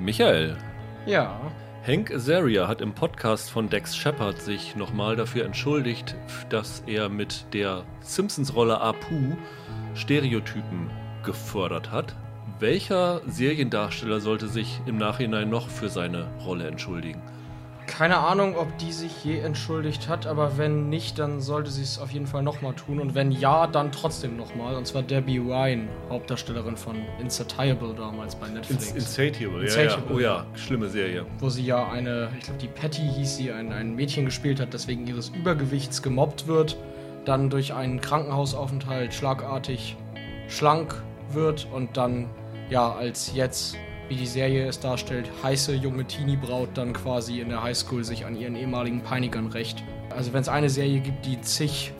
[0.00, 0.56] Michael.
[1.04, 1.38] Ja.
[1.86, 6.16] Hank Azaria hat im Podcast von Dex Shepard sich nochmal dafür entschuldigt,
[6.48, 9.36] dass er mit der Simpsons-Rolle Apu
[9.94, 10.90] Stereotypen
[11.22, 12.16] gefördert hat.
[12.58, 17.22] Welcher Seriendarsteller sollte sich im Nachhinein noch für seine Rolle entschuldigen?
[17.90, 21.98] Keine Ahnung, ob die sich je entschuldigt hat, aber wenn nicht, dann sollte sie es
[21.98, 23.00] auf jeden Fall nochmal tun.
[23.00, 24.76] Und wenn ja, dann trotzdem nochmal.
[24.76, 28.92] Und zwar Debbie Ryan, Hauptdarstellerin von Insatiable damals bei Netflix.
[28.92, 30.22] Insatiable, Insatiable.
[30.22, 30.36] ja, ja.
[30.36, 31.26] Oh ja, schlimme Serie.
[31.40, 34.72] Wo sie ja eine, ich glaube, die Patty hieß sie, ein, ein Mädchen gespielt hat,
[34.72, 36.76] das wegen ihres Übergewichts gemobbt wird,
[37.24, 39.96] dann durch einen Krankenhausaufenthalt schlagartig
[40.48, 41.02] schlank
[41.32, 42.30] wird und dann,
[42.70, 43.76] ja, als jetzt
[44.10, 48.36] wie die Serie es darstellt, heiße junge Teenie-Braut dann quasi in der Highschool sich an
[48.36, 49.84] ihren ehemaligen Peinigern rächt.
[50.10, 51.92] Also wenn es eine Serie gibt, die zig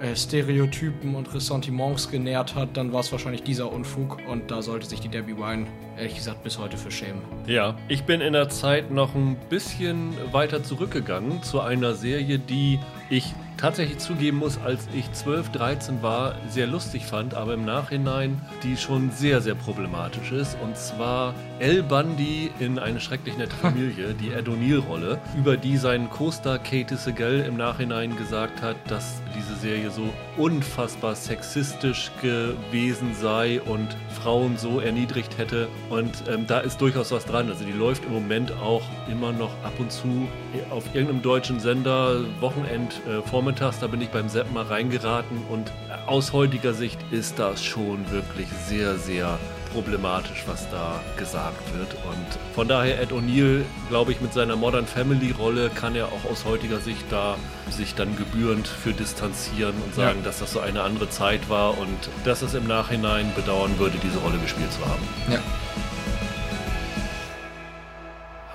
[0.00, 4.86] äh, Stereotypen und Ressentiments genährt hat, dann war es wahrscheinlich dieser Unfug und da sollte
[4.86, 5.66] sich die Debbie Wine
[5.96, 7.22] ehrlich gesagt bis heute für schämen.
[7.48, 12.78] Ja, ich bin in der Zeit noch ein bisschen weiter zurückgegangen zu einer Serie, die
[13.10, 18.40] ich tatsächlich zugeben muss, als ich 12, 13 war, sehr lustig fand, aber im Nachhinein
[18.62, 20.56] die schon sehr, sehr problematisch ist.
[20.62, 26.10] Und zwar El Bundy in Eine schrecklich nette Familie, die Ed O'Neill-Rolle, über die sein
[26.10, 33.60] Co-Star Katie Segal im Nachhinein gesagt hat, dass diese Serie so unfassbar sexistisch gewesen sei
[33.62, 35.68] und Frauen so erniedrigt hätte.
[35.90, 37.48] Und ähm, da ist durchaus was dran.
[37.48, 40.28] Also die läuft im Moment auch immer noch ab und zu
[40.70, 45.70] auf irgendeinem deutschen Sender, Wochenend, äh, vormittags, da bin ich beim Sepp mal reingeraten und
[46.06, 49.38] aus heutiger Sicht ist das schon wirklich sehr, sehr
[49.70, 51.92] problematisch, was da gesagt wird.
[51.92, 56.30] Und von daher Ed O'Neill, glaube ich, mit seiner Modern Family Rolle kann er auch
[56.30, 57.36] aus heutiger Sicht da
[57.68, 60.24] sich dann gebührend für distanzieren und sagen, ja.
[60.24, 64.20] dass das so eine andere Zeit war und dass es im Nachhinein bedauern würde, diese
[64.20, 65.06] Rolle gespielt zu haben.
[65.30, 65.40] Ja.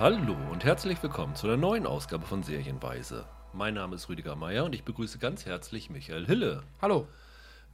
[0.00, 3.24] Hallo und herzlich willkommen zu einer neuen Ausgabe von Serienweise.
[3.52, 6.62] Mein Name ist Rüdiger Meier und ich begrüße ganz herzlich Michael Hille.
[6.80, 7.08] Hallo.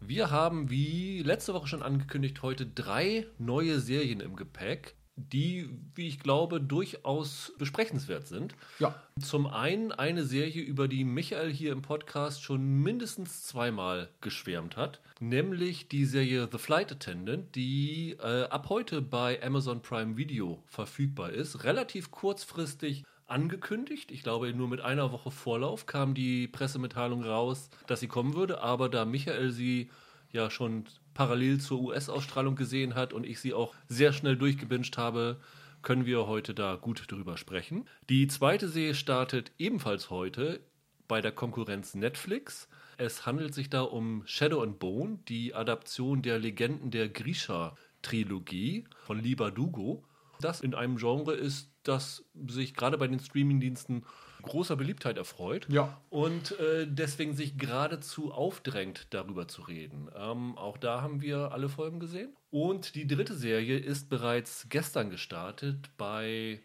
[0.00, 6.08] Wir haben, wie letzte Woche schon angekündigt, heute drei neue Serien im Gepäck, die, wie
[6.08, 8.54] ich glaube, durchaus besprechenswert sind.
[8.78, 8.94] Ja.
[9.20, 15.00] Zum einen eine Serie, über die Michael hier im Podcast schon mindestens zweimal geschwärmt hat,
[15.20, 21.30] nämlich die Serie The Flight Attendant, die äh, ab heute bei Amazon Prime Video verfügbar
[21.30, 21.64] ist.
[21.64, 24.10] Relativ kurzfristig angekündigt.
[24.10, 28.60] Ich glaube, nur mit einer Woche Vorlauf kam die Pressemitteilung raus, dass sie kommen würde.
[28.60, 29.90] Aber da Michael sie
[30.30, 35.40] ja schon parallel zur US-Ausstrahlung gesehen hat und ich sie auch sehr schnell durchgebinged habe,
[35.82, 37.88] können wir heute da gut drüber sprechen.
[38.08, 40.60] Die zweite Serie startet ebenfalls heute
[41.08, 42.68] bei der Konkurrenz Netflix.
[42.98, 49.20] Es handelt sich da um Shadow and Bone, die Adaption der Legenden der Grisha-Trilogie von
[49.20, 50.04] Liba Dugo.
[50.40, 54.04] Das in einem Genre ist, das sich gerade bei den Streamingdiensten
[54.42, 56.00] großer Beliebtheit erfreut ja.
[56.08, 60.08] und äh, deswegen sich geradezu aufdrängt, darüber zu reden.
[60.16, 62.34] Ähm, auch da haben wir alle Folgen gesehen.
[62.50, 66.60] Und die dritte Serie ist bereits gestern gestartet bei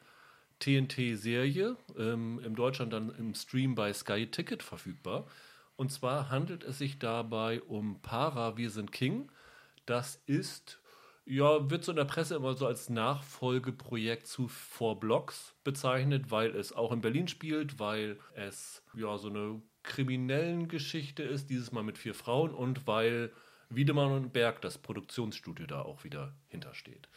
[0.59, 5.26] TNT Serie, ähm, in Deutschland dann im Stream bei Sky Ticket verfügbar.
[5.76, 9.32] Und zwar handelt es sich dabei um Para, wir sind King.
[9.88, 10.81] Das ist
[11.26, 16.56] ja, wird so in der Presse immer so als Nachfolgeprojekt zu Four Blocks bezeichnet, weil
[16.56, 21.84] es auch in Berlin spielt, weil es ja so eine kriminellen Geschichte ist, dieses Mal
[21.84, 23.32] mit vier Frauen und weil
[23.70, 27.08] Wiedemann und Berg, das Produktionsstudio, da auch wieder hintersteht.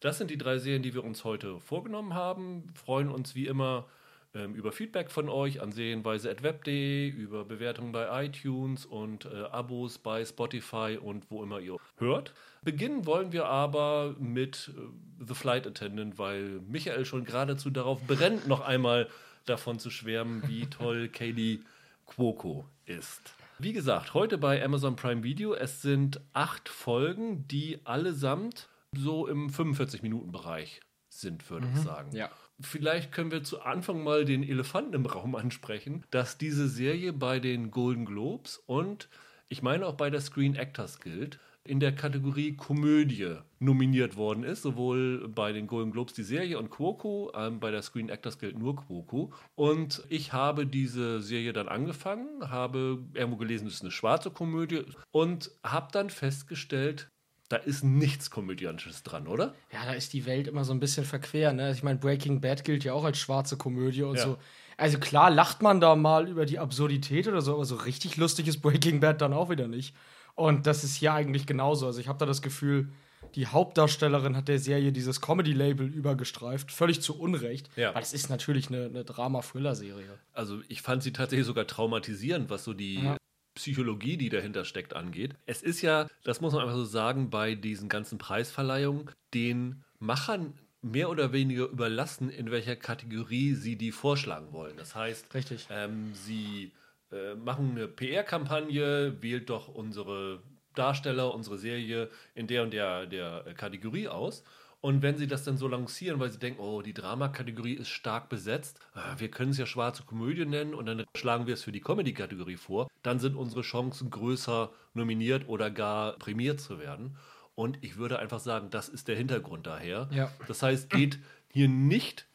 [0.00, 2.66] Das sind die drei Serien, die wir uns heute vorgenommen haben.
[2.74, 3.88] Freuen uns wie immer
[4.34, 10.24] ähm, über Feedback von euch an serienweise.web.de, über Bewertungen bei iTunes und äh, Abos bei
[10.24, 12.34] Spotify und wo immer ihr hört.
[12.62, 18.48] Beginnen wollen wir aber mit äh, The Flight Attendant, weil Michael schon geradezu darauf brennt,
[18.48, 19.08] noch einmal
[19.46, 21.60] davon zu schwärmen, wie toll Kaylee
[22.06, 23.34] Cuoco ist.
[23.58, 25.54] Wie gesagt, heute bei Amazon Prime Video.
[25.54, 31.76] Es sind acht Folgen, die allesamt so im 45-Minuten-Bereich sind, würde mhm.
[31.76, 32.16] ich sagen.
[32.16, 32.30] Ja.
[32.60, 37.40] Vielleicht können wir zu Anfang mal den Elefanten im Raum ansprechen, dass diese Serie bei
[37.40, 39.08] den Golden Globes und
[39.48, 44.62] ich meine auch bei der Screen Actors Guild in der Kategorie Komödie nominiert worden ist,
[44.62, 48.58] sowohl bei den Golden Globes die Serie und Quoco, ähm, bei der Screen Actors Guild
[48.58, 49.32] nur Quoco.
[49.54, 54.82] Und ich habe diese Serie dann angefangen, habe irgendwo gelesen, es ist eine schwarze Komödie
[55.10, 57.08] und habe dann festgestellt,
[57.54, 59.54] da ist nichts Komödiantisches dran, oder?
[59.72, 61.52] Ja, da ist die Welt immer so ein bisschen verquer.
[61.52, 61.70] Ne?
[61.72, 64.22] Ich meine, Breaking Bad gilt ja auch als schwarze Komödie und ja.
[64.24, 64.38] so.
[64.76, 68.48] Also klar lacht man da mal über die Absurdität oder so, aber so richtig lustig
[68.48, 69.94] ist Breaking Bad dann auch wieder nicht.
[70.34, 71.86] Und das ist hier eigentlich genauso.
[71.86, 72.88] Also ich habe da das Gefühl,
[73.36, 77.94] die Hauptdarstellerin hat der Serie dieses Comedy-Label übergestreift, völlig zu Unrecht, Ja.
[77.94, 80.18] weil es ist natürlich eine, eine Drama-Thriller-Serie.
[80.32, 83.16] Also ich fand sie tatsächlich sogar traumatisierend, was so die Ja.
[83.54, 85.34] Psychologie, die dahinter steckt, angeht.
[85.46, 90.54] Es ist ja, das muss man einfach so sagen, bei diesen ganzen Preisverleihungen den Machern
[90.82, 94.76] mehr oder weniger überlassen, in welcher Kategorie sie die vorschlagen wollen.
[94.76, 95.66] Das heißt, Richtig.
[95.70, 96.72] ähm, sie
[97.10, 100.42] äh, machen eine PR-Kampagne, wählt doch unsere
[100.74, 104.44] Darsteller, unsere Serie in der und der, der Kategorie aus.
[104.84, 108.28] Und wenn sie das dann so lancieren, weil sie denken, oh, die Drama-Kategorie ist stark
[108.28, 111.72] besetzt, ah, wir können es ja schwarze Komödie nennen und dann schlagen wir es für
[111.72, 117.16] die Comedy-Kategorie vor, dann sind unsere Chancen größer, nominiert oder gar prämiert zu werden.
[117.54, 120.10] Und ich würde einfach sagen, das ist der Hintergrund daher.
[120.12, 120.30] Ja.
[120.48, 122.26] Das heißt, geht hier nicht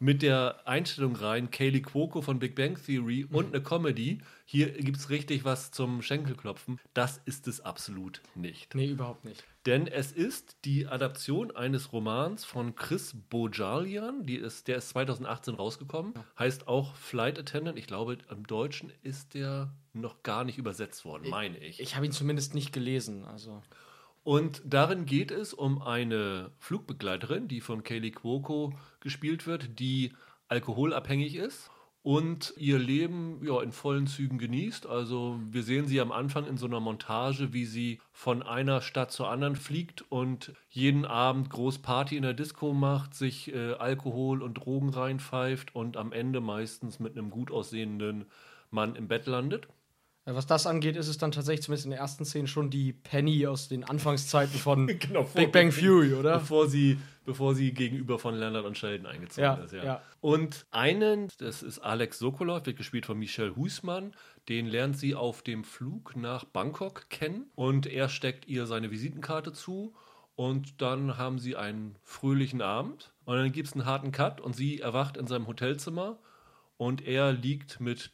[0.00, 4.18] mit der Einstellung rein, Kaylee Cuoco von Big Bang Theory und eine Comedy.
[4.46, 6.80] Hier gibt es richtig was zum Schenkelklopfen.
[6.94, 8.74] Das ist es absolut nicht.
[8.74, 9.44] Nee, überhaupt nicht.
[9.66, 15.54] Denn es ist die Adaption eines Romans von Chris Bojalian, die ist, der ist 2018
[15.54, 17.78] rausgekommen, heißt auch Flight Attendant.
[17.78, 21.78] Ich glaube, im Deutschen ist der noch gar nicht übersetzt worden, meine ich.
[21.78, 23.26] Ich habe ihn zumindest nicht gelesen.
[23.26, 23.62] Also.
[24.22, 30.12] Und darin geht es um eine Flugbegleiterin, die von Kaylee Cuoco gespielt wird, die
[30.48, 31.70] alkoholabhängig ist
[32.02, 34.86] und ihr Leben ja, in vollen Zügen genießt.
[34.86, 39.12] Also wir sehen sie am Anfang in so einer Montage, wie sie von einer Stadt
[39.12, 44.42] zur anderen fliegt und jeden Abend groß Party in der Disco macht, sich äh, Alkohol
[44.42, 48.26] und Drogen reinpfeift und am Ende meistens mit einem gut aussehenden
[48.70, 49.68] Mann im Bett landet.
[50.26, 52.92] Ja, Was das angeht, ist es dann tatsächlich zumindest in der ersten Szene schon die
[52.92, 56.38] Penny aus den Anfangszeiten von Genau, Big Bang Fury, oder?
[56.38, 59.72] Bevor sie, bevor sie gegenüber von Leonard und Sheldon eingezogen Ja, ist.
[59.72, 59.84] Ja.
[59.84, 60.02] ja.
[60.20, 64.14] Und einen, das ist Alex Sokolov, wird gespielt von Michel Huismann.
[64.48, 69.52] Den lernt sie auf dem Flug nach Bangkok kennen und er steckt ihr seine Visitenkarte
[69.52, 69.94] zu.
[70.36, 73.12] Und dann haben sie einen fröhlichen Abend.
[73.24, 76.18] Und dann gibt es einen harten Cut und sie erwacht in seinem Hotelzimmer
[76.78, 78.10] und er liegt mit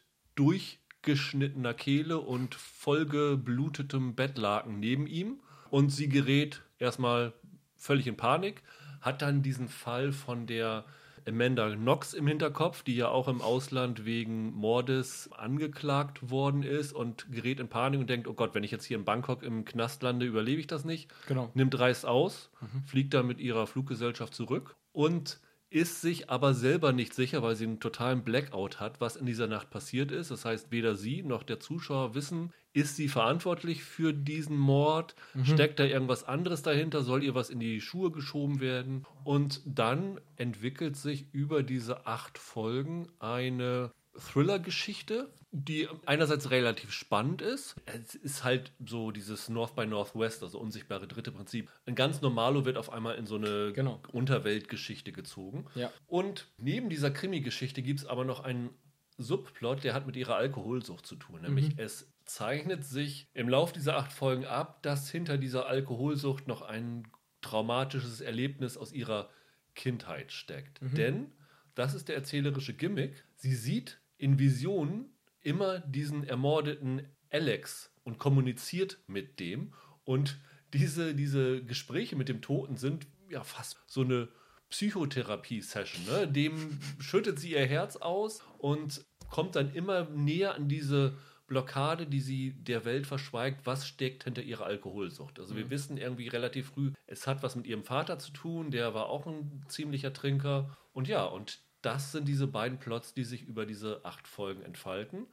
[1.07, 5.41] durchgeschnittener Kehle und vollgeblutetem Bettlaken neben ihm.
[5.71, 7.33] Und sie gerät erstmal
[7.77, 8.63] völlig in Panik,
[9.01, 10.85] hat dann diesen Fall von der
[11.29, 17.27] Amanda Knox im Hinterkopf, die ja auch im Ausland wegen Mordes angeklagt worden ist und
[17.33, 20.03] gerät in Panik und denkt, oh Gott, wenn ich jetzt hier in Bangkok im Knast
[20.03, 21.11] lande, überlebe ich das nicht.
[21.27, 21.51] Genau.
[21.55, 22.51] Nimmt Reis aus,
[22.87, 25.41] fliegt dann mit ihrer Fluggesellschaft zurück und
[25.71, 29.47] ist sich aber selber nicht sicher, weil sie einen totalen Blackout hat, was in dieser
[29.47, 30.31] Nacht passiert ist.
[30.31, 35.17] Das heißt, weder sie noch der Zuschauer wissen, ist sie verantwortlich für diesen Mord?
[35.43, 37.03] Steckt da irgendwas anderes dahinter?
[37.03, 39.07] Soll ihr was in die Schuhe geschoben werden?
[39.25, 47.77] Und dann entwickelt sich über diese acht Folgen eine Thriller-Geschichte, die einerseits relativ spannend ist.
[47.87, 51.71] Es ist halt so dieses North by Northwest, also unsichtbare dritte Prinzip.
[51.87, 54.01] Ein ganz Normalo wird auf einmal in so eine Genau.
[54.13, 55.67] Unterweltgeschichte gezogen.
[55.75, 55.93] Ja.
[56.07, 58.71] Und neben dieser Krimi-Geschichte gibt es aber noch einen
[59.19, 61.41] Subplot, der hat mit ihrer Alkoholsucht zu tun.
[61.41, 66.63] Nämlich es zeichnet sich im Lauf dieser acht Folgen ab, dass hinter dieser Alkoholsucht noch
[66.63, 67.09] ein
[67.41, 69.31] traumatisches Erlebnis aus ihrer
[69.75, 70.81] Kindheit steckt.
[70.83, 71.33] Denn,
[71.75, 75.11] das ist der erzählerische Gimmick, sie sieht in Visionen
[75.41, 79.73] immer diesen ermordeten Alex und kommuniziert mit dem.
[80.05, 80.39] Und
[80.73, 84.29] diese, diese Gespräche mit dem Toten sind ja fast so eine
[84.71, 86.05] Psychotherapie-Session.
[86.07, 86.29] Ne?
[86.29, 92.21] Dem schüttet sie ihr Herz aus und kommt dann immer näher an diese Blockade, die
[92.21, 95.39] sie der Welt verschweigt, was steckt hinter ihrer Alkoholsucht.
[95.39, 98.95] Also wir wissen irgendwie relativ früh, es hat was mit ihrem Vater zu tun, der
[98.95, 100.77] war auch ein ziemlicher Trinker.
[100.93, 105.27] Und ja, und das sind diese beiden Plots, die sich über diese acht Folgen entfalten.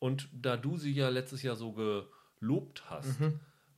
[0.00, 1.72] Und da du sie ja letztes Jahr so
[2.40, 3.20] gelobt hast,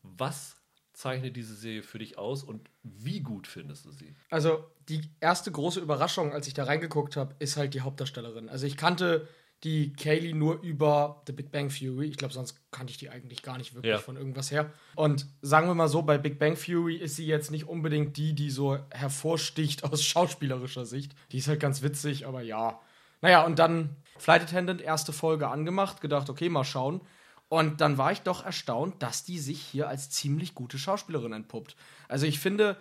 [0.03, 0.57] was
[0.95, 4.15] zeichnet diese Serie für dich aus und wie gut findest du sie?
[4.31, 8.49] Also die erste große Überraschung, als ich da reingeguckt habe, ist halt die Hauptdarstellerin.
[8.49, 9.29] Also ich kannte
[9.65, 12.07] die Kaylee nur über The Big Bang Theory.
[12.07, 13.99] Ich glaube, sonst kannte ich die eigentlich gar nicht wirklich Ja.
[13.99, 14.71] von irgendwas her.
[14.95, 18.35] Und sagen wir mal so, bei Big Bang Theory ist sie jetzt nicht unbedingt die,
[18.35, 21.15] die so hervorsticht aus schauspielerischer Sicht.
[21.33, 22.79] Die ist halt ganz witzig, aber ja.
[23.23, 27.01] Naja, und dann Flight Attendant, erste Folge angemacht, gedacht, okay, mal schauen.
[27.49, 31.77] Und dann war ich doch erstaunt, dass die sich hier als ziemlich gute Schauspielerin entpuppt.
[32.09, 32.77] Also ich finde,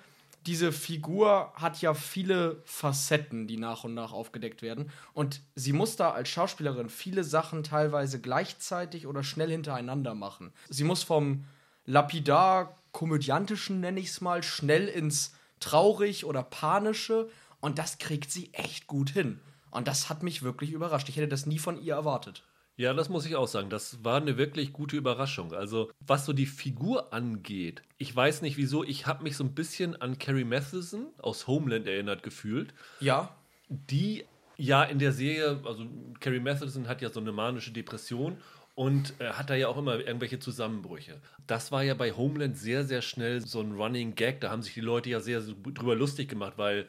[0.45, 4.91] diese Figur hat ja viele Facetten, die nach und nach aufgedeckt werden.
[5.13, 10.51] Und sie muss da als Schauspielerin viele Sachen teilweise gleichzeitig oder schnell hintereinander machen.
[10.69, 11.45] Sie muss vom
[11.85, 17.29] lapidar komödiantischen, nenne ich es mal, schnell ins traurig oder panische.
[17.61, 19.39] Und das kriegt sie echt gut hin.
[19.71, 21.09] Und das hat mich wirklich überrascht.
[21.09, 22.43] Ich hätte das nie von ihr erwartet.
[22.75, 23.69] Ja, das muss ich auch sagen.
[23.69, 25.53] Das war eine wirklich gute Überraschung.
[25.53, 29.53] Also, was so die Figur angeht, ich weiß nicht wieso, ich habe mich so ein
[29.53, 32.73] bisschen an Carrie Matheson aus Homeland erinnert gefühlt.
[32.99, 33.35] Ja.
[33.69, 34.25] Die
[34.57, 35.85] ja in der Serie, also
[36.19, 38.37] Carrie Matheson hat ja so eine manische Depression
[38.75, 41.21] und äh, hat da ja auch immer irgendwelche Zusammenbrüche.
[41.45, 44.41] Das war ja bei Homeland sehr, sehr schnell so ein Running Gag.
[44.41, 46.87] Da haben sich die Leute ja sehr so drüber lustig gemacht, weil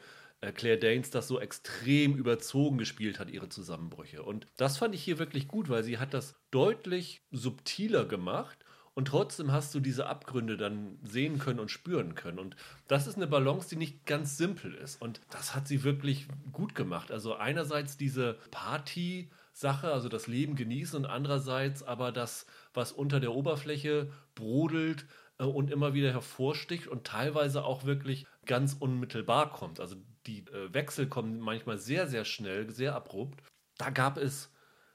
[0.53, 4.23] Claire Danes das so extrem überzogen gespielt hat, ihre Zusammenbrüche.
[4.23, 8.57] Und das fand ich hier wirklich gut, weil sie hat das deutlich subtiler gemacht
[8.93, 12.39] und trotzdem hast du diese Abgründe dann sehen können und spüren können.
[12.39, 12.55] Und
[12.87, 15.01] das ist eine Balance, die nicht ganz simpel ist.
[15.01, 17.11] Und das hat sie wirklich gut gemacht.
[17.11, 19.29] Also einerseits diese Party.
[19.57, 25.05] Sache, also das Leben genießen und andererseits aber das, was unter der Oberfläche brodelt
[25.39, 29.79] äh, und immer wieder hervorsticht und teilweise auch wirklich ganz unmittelbar kommt.
[29.79, 29.95] Also
[30.27, 33.43] die äh, Wechsel kommen manchmal sehr, sehr schnell, sehr abrupt.
[33.77, 34.51] Da gab es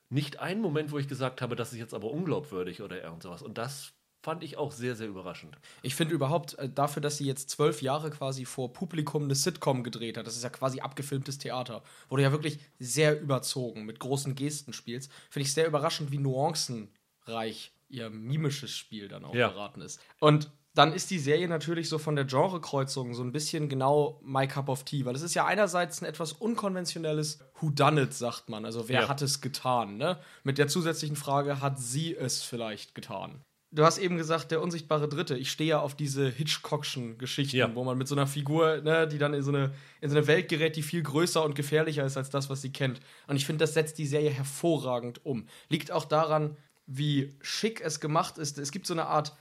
[0.09, 3.43] nicht einen Moment, wo ich gesagt habe, das ist jetzt aber unglaubwürdig oder irgend sowas.
[3.43, 5.57] Und das fand ich auch sehr, sehr überraschend.
[5.83, 9.83] Ich finde überhaupt äh, dafür, dass sie jetzt zwölf Jahre quasi vor Publikum eine Sitcom
[9.83, 13.99] gedreht hat, das ist ja quasi abgefilmtes Theater, wo du ja wirklich sehr überzogen mit
[13.99, 19.49] großen Gesten spielst, finde ich sehr überraschend, wie nuancenreich ihr mimisches Spiel dann auch Ja.
[19.49, 20.01] geraten ist.
[20.21, 24.47] Und dann ist die Serie natürlich so von der Genrekreuzung so ein bisschen genau My
[24.47, 28.65] Cup of Tea, weil es ist ja einerseits ein etwas unkonventionelles Whodunit, sagt man.
[28.65, 29.09] Also wer Ja.
[29.09, 30.19] hat es getan, ne?
[30.45, 33.43] Mit der zusätzlichen Frage, hat sie es vielleicht getan?
[33.73, 35.37] Du hast eben gesagt, der unsichtbare Dritte.
[35.37, 37.73] Ich stehe ja auf diese Hitchcockschen Geschichten, Ja.
[37.75, 40.27] wo man mit so einer Figur, ne, die dann in so, eine, in so eine
[40.27, 42.99] Welt gerät, die viel größer und gefährlicher ist als das, was sie kennt.
[43.29, 45.47] Und ich finde, das setzt die Serie hervorragend um.
[45.69, 48.59] Liegt auch daran, wie schick es gemacht ist.
[48.59, 49.37] Es gibt so eine Art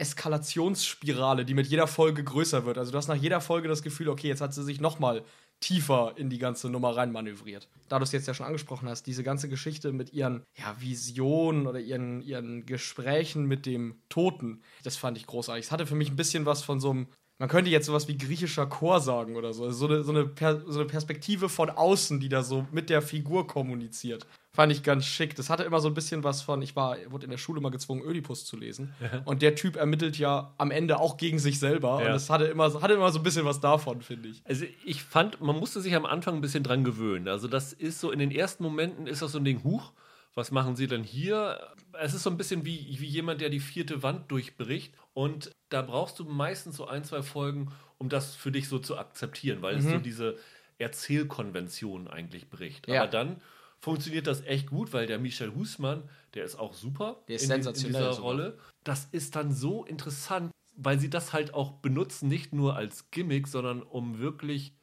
[0.00, 2.78] Eskalationsspirale, die mit jeder Folge größer wird.
[2.78, 5.22] Also du hast nach jeder Folge das Gefühl, okay, jetzt hat sie sich noch mal
[5.60, 7.68] tiefer in die ganze Nummer reinmanövriert.
[7.88, 11.66] Da du es jetzt ja schon angesprochen hast, diese ganze Geschichte mit ihren ja, Visionen
[11.66, 15.66] oder ihren, ihren Gesprächen mit dem Toten, das fand ich großartig.
[15.66, 18.16] Es hatte für mich ein bisschen was von so einem, man könnte jetzt sowas wie
[18.16, 19.64] griechischer Chor sagen oder so.
[19.64, 23.02] Also so eine, so eine, so eine Perspektive von außen, die da so mit der
[23.02, 24.26] Figur kommuniziert.
[24.52, 25.36] Fand ich ganz schick.
[25.36, 27.70] Das hatte immer so ein bisschen was von, ich war, wurde in der Schule mal
[27.70, 28.92] gezwungen, Ödipus zu lesen.
[29.24, 32.00] Und der Typ ermittelt ja am Ende auch gegen sich selber.
[32.00, 32.06] Ja.
[32.06, 34.42] Und das hatte immer, so- hatte immer so ein bisschen was davon, finde ich.
[34.44, 37.28] Also ich fand, man musste sich am Anfang ein bisschen dran gewöhnen.
[37.28, 39.92] Also das ist so, in den ersten Momenten ist das so ein Ding, huch,
[40.34, 41.60] was machen sie denn hier?
[42.00, 44.94] Es ist so ein bisschen wie, wie jemand, der die vierte Wand durchbricht.
[45.14, 48.98] Und da brauchst du meistens so ein, zwei Folgen, um das für dich so zu
[48.98, 50.36] akzeptieren, weil es so diese
[50.78, 52.88] Erzählkonvention eigentlich bricht.
[52.88, 53.02] Ja.
[53.02, 53.40] Aber dann
[53.80, 57.48] funktioniert das echt gut, weil der Michel Husmann, der ist auch super Der ist in,
[57.48, 58.30] sensationell in dieser sogar.
[58.30, 58.58] Rolle.
[58.84, 63.48] Das ist dann so interessant, weil sie das halt auch benutzen, nicht nur als Gimmick,
[63.48, 64.74] sondern um wirklich,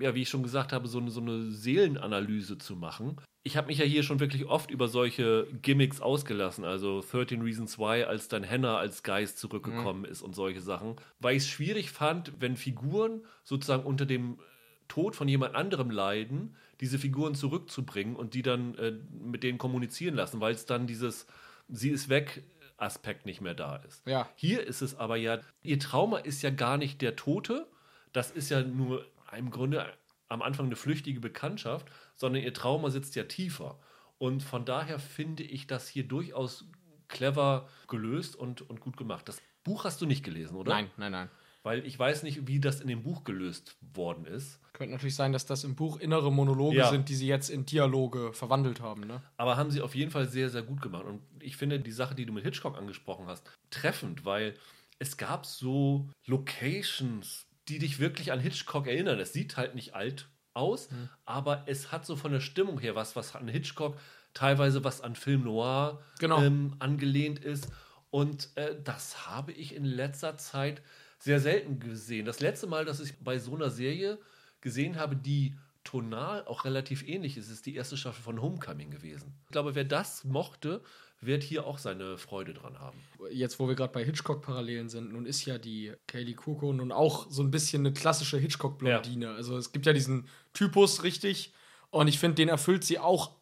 [0.00, 3.16] ja, wie ich schon gesagt habe, so eine, so eine Seelenanalyse zu machen.
[3.44, 7.78] Ich habe mich ja hier schon wirklich oft über solche Gimmicks ausgelassen, also 13 Reasons
[7.78, 11.92] Why, als dann Hannah als Geist zurückgekommen ist und solche Sachen, weil ich es schwierig
[11.92, 14.40] fand, wenn Figuren sozusagen unter dem
[14.88, 20.14] Tod von jemand anderem leiden, diese Figuren zurückzubringen und die dann äh, mit denen kommunizieren
[20.14, 21.26] lassen, weil es dann dieses
[21.68, 22.44] Sie ist weg
[22.76, 24.06] Aspekt nicht mehr da ist.
[24.06, 24.28] Ja.
[24.36, 27.66] Hier ist es aber ja, ihr Trauma ist ja gar nicht der Tote,
[28.12, 29.06] das ist ja nur
[29.36, 29.86] im Grunde
[30.28, 33.78] am Anfang eine flüchtige Bekanntschaft, sondern ihr Trauma sitzt ja tiefer.
[34.18, 36.66] Und von daher finde ich das hier durchaus
[37.08, 39.28] clever gelöst und, und gut gemacht.
[39.28, 40.72] Das Buch hast du nicht gelesen, oder?
[40.72, 41.30] Nein, nein, nein.
[41.66, 44.60] Weil ich weiß nicht, wie das in dem Buch gelöst worden ist.
[44.72, 46.90] Könnte natürlich sein, dass das im Buch innere Monologe Ja.
[46.90, 49.20] sind, die sie jetzt in Dialoge verwandelt haben, ne?
[49.36, 51.04] Aber haben sie auf jeden Fall sehr, sehr gut gemacht.
[51.04, 54.54] Und ich finde die Sache, die du mit Hitchcock angesprochen hast, treffend, weil
[55.00, 59.18] es gab so Locations, die dich wirklich an Hitchcock erinnern.
[59.18, 60.88] Es sieht halt nicht alt aus,
[61.24, 63.98] aber es hat so von der Stimmung her was, was an Hitchcock
[64.34, 66.40] teilweise was an Film Noir Genau.
[66.42, 67.68] ähm, angelehnt ist.
[68.10, 70.80] Und äh, das habe ich in letzter Zeit
[71.18, 72.26] sehr selten gesehen.
[72.26, 74.18] Das letzte Mal, dass ich bei so einer Serie
[74.60, 79.34] gesehen habe, die tonal auch relativ ähnlich ist, ist die erste Staffel von Homecoming gewesen.
[79.44, 80.82] Ich glaube, wer das mochte,
[81.20, 82.98] wird hier auch seine Freude dran haben.
[83.30, 87.30] Jetzt, wo wir gerade bei Hitchcock-Parallelen sind, nun ist ja die Kaylee Kuko nun auch
[87.30, 89.30] so ein bisschen eine klassische Hitchcock-Blondine.
[89.30, 91.54] Also es gibt ja diesen Typus, richtig,
[91.90, 93.36] und ich finde, den erfüllt sie auch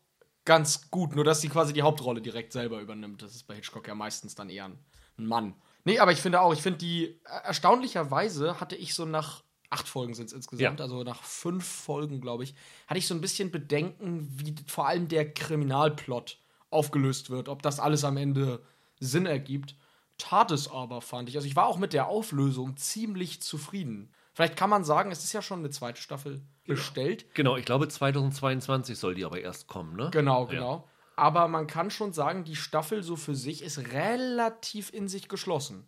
[0.45, 3.23] ganz gut, nur dass sie quasi die Hauptrolle direkt selber übernimmt.
[3.23, 5.55] Das ist bei Hitchcock ja meistens dann eher ein Mann.
[5.85, 9.89] Nee, aber ich finde auch, ich finde die, äh, erstaunlicherweise hatte ich so nach acht
[9.89, 10.85] Folgen sind es insgesamt, Ja.
[10.85, 12.55] also nach fünf Folgen, glaube ich,
[12.87, 16.39] hatte ich so ein bisschen Bedenken, wie vor allem der Kriminalplot
[16.71, 18.63] aufgelöst wird, ob das alles am Ende
[19.01, 19.77] Sinn ergibt.
[20.17, 21.35] Tat es aber, fand ich.
[21.37, 24.13] Also ich war auch mit der Auflösung ziemlich zufrieden.
[24.33, 27.27] Vielleicht kann man sagen, es ist ja schon eine zweite Staffel bestellt.
[27.35, 30.11] Genau, ich glaube 2022 soll die aber erst kommen, ne?
[30.13, 30.85] Genau, Ja.
[31.17, 35.87] Aber man kann schon sagen, die Staffel so für sich ist relativ in sich geschlossen.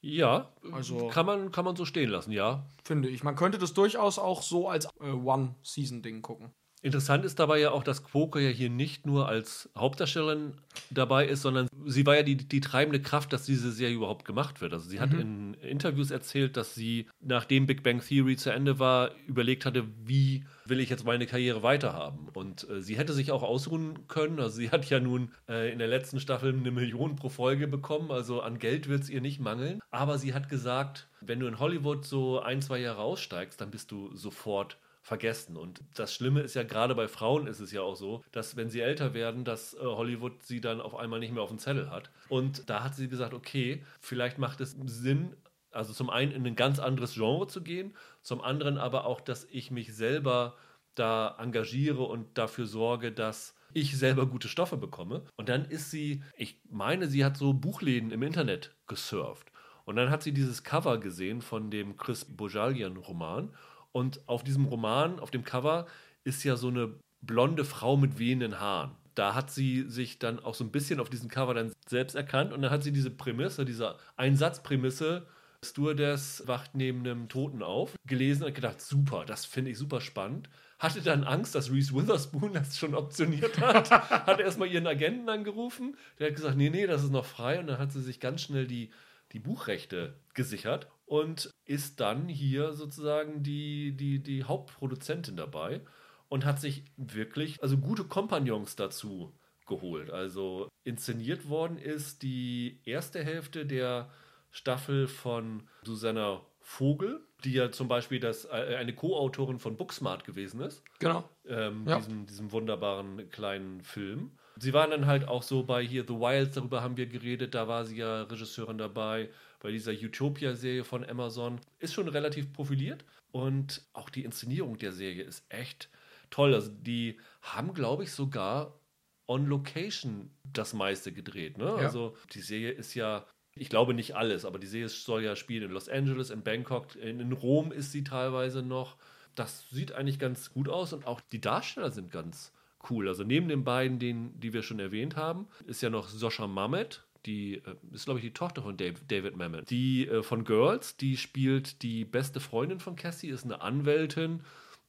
[0.00, 2.66] Ja, Also- kann, man, kann man so stehen lassen, ja.
[2.84, 3.22] Finde ich.
[3.22, 6.52] Man könnte das durchaus auch so als äh, One-Season-Ding gucken.
[6.84, 10.52] Interessant ist dabei ja auch, dass Quoker ja hier nicht nur als Hauptdarstellerin
[10.90, 14.60] dabei ist, sondern sie war ja die, die treibende Kraft, dass diese Serie überhaupt gemacht
[14.60, 14.74] wird.
[14.74, 19.12] Also sie hat in Interviews erzählt, dass sie, nachdem Big Bang Theory zu Ende war,
[19.26, 22.28] überlegt hatte, wie will ich jetzt meine Karriere weiterhaben.
[22.34, 24.38] Und äh, sie hätte sich auch ausruhen können.
[24.38, 28.10] Also sie hat ja nun äh, in der letzten Staffel eine Million pro Folge bekommen.
[28.10, 29.80] Also an Geld wird es ihr nicht mangeln.
[29.90, 33.90] Aber sie hat gesagt, wenn du in Hollywood so ein, zwei Jahre aussteigst, dann bist
[33.90, 35.56] du sofort vergessen.
[35.58, 38.70] Und das Schlimme ist ja, gerade bei Frauen ist es ja auch so, dass wenn
[38.70, 41.90] sie älter werden, dass äh, Hollywood sie dann auf einmal nicht mehr auf dem Zettel
[41.90, 42.10] hat.
[42.30, 45.36] Und da hat sie gesagt, okay, vielleicht macht es Sinn,
[45.70, 49.44] also zum einen in ein ganz anderes Genre zu gehen, zum anderen aber auch, dass
[49.50, 50.56] ich mich selber
[50.94, 55.24] da engagiere und dafür sorge, dass ich selber gute Stoffe bekomme.
[55.36, 59.52] Und dann ist sie, ich meine, sie hat so Buchläden im Internet gesurft.
[59.84, 63.54] Und dann hat sie dieses Cover gesehen von dem Chris Bojalian-Roman.
[63.94, 65.86] Und auf diesem Roman, auf dem Cover,
[66.24, 68.90] ist ja so eine blonde Frau mit wehenden Haaren.
[69.14, 72.52] Da hat sie sich dann auch so ein bisschen auf diesem Cover dann selbst erkannt
[72.52, 75.26] und dann hat sie diese Prämisse, diese Einsatzprämisse,
[75.64, 80.50] Stewardess wacht neben einem Toten auf, gelesen und gedacht, super, das finde ich super spannend.
[80.80, 83.90] Hatte dann Angst, dass Reese Witherspoon das schon optioniert hat.
[84.26, 85.96] hat erstmal ihren Agenten angerufen.
[86.18, 87.60] Der hat gesagt, nee, nee, das ist noch frei.
[87.60, 88.90] Und dann hat sie sich ganz schnell die,
[89.32, 95.80] die Buchrechte gesichert und ist dann hier sozusagen die, die, die Hauptproduzentin dabei
[96.28, 99.32] und hat sich wirklich, also gute Kompagnons dazu
[99.66, 100.10] geholt.
[100.10, 104.10] Also inszeniert worden ist die erste Hälfte der
[104.50, 110.60] Staffel von Susanna Vogel, die ja zum Beispiel das, äh, eine Co-Autorin von Booksmart gewesen
[110.60, 111.28] ist Genau.
[111.46, 111.98] ähm, Ja.
[111.98, 114.38] diesem, diesem wunderbaren kleinen Film.
[114.56, 117.68] Sie waren dann halt auch so bei hier The Wilds, darüber haben wir geredet, da
[117.68, 119.28] war sie ja Regisseurin dabei,
[119.64, 121.58] bei dieser Utopia-Serie von Amazon.
[121.78, 125.88] Ist schon relativ profiliert und auch die Inszenierung der Serie ist echt
[126.28, 126.52] toll.
[126.52, 128.78] Also die haben, glaube ich, sogar
[129.26, 131.56] on Location das meiste gedreht.
[131.56, 131.64] Ne?
[131.64, 131.76] Ja.
[131.76, 135.62] Also die Serie ist ja, ich glaube nicht alles, aber die Serie soll ja spielen
[135.62, 138.98] in Los Angeles, in Bangkok, in, in Rom ist sie teilweise noch.
[139.34, 142.52] Das sieht eigentlich ganz gut aus und auch die Darsteller sind ganz
[142.90, 143.08] cool.
[143.08, 147.02] Also neben den beiden, den, die wir schon erwähnt haben, ist ja noch Sosha Mamet.
[147.26, 149.70] Die äh, ist, glaube ich, die Tochter von David Mamet.
[149.70, 154.42] Die äh, von Girls, die spielt die beste Freundin von Cassie, ist eine Anwältin,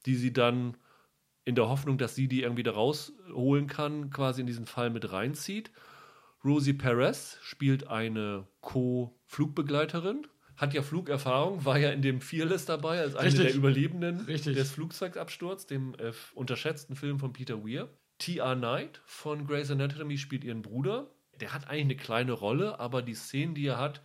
[0.04, 0.76] die sie dann
[1.44, 5.12] in der Hoffnung, dass sie die irgendwie da rausholen kann, quasi in diesen Fall mit
[5.12, 5.70] reinzieht.
[6.44, 13.14] Rosie Perez spielt eine Co-Flugbegleiterin, hat ja Flugerfahrung, war ja in dem Fearless dabei als
[13.14, 14.56] eine der Überlebenden Richtig.
[14.56, 17.88] des Flugzeugabsturz, dem äh, unterschätzten Film von Peter Weir.
[18.18, 18.56] T.R.
[18.56, 21.10] Knight von Grey's Anatomy spielt ihren Bruder.
[21.40, 24.00] Der hat eigentlich eine kleine Rolle, aber die Szenen, die er hat,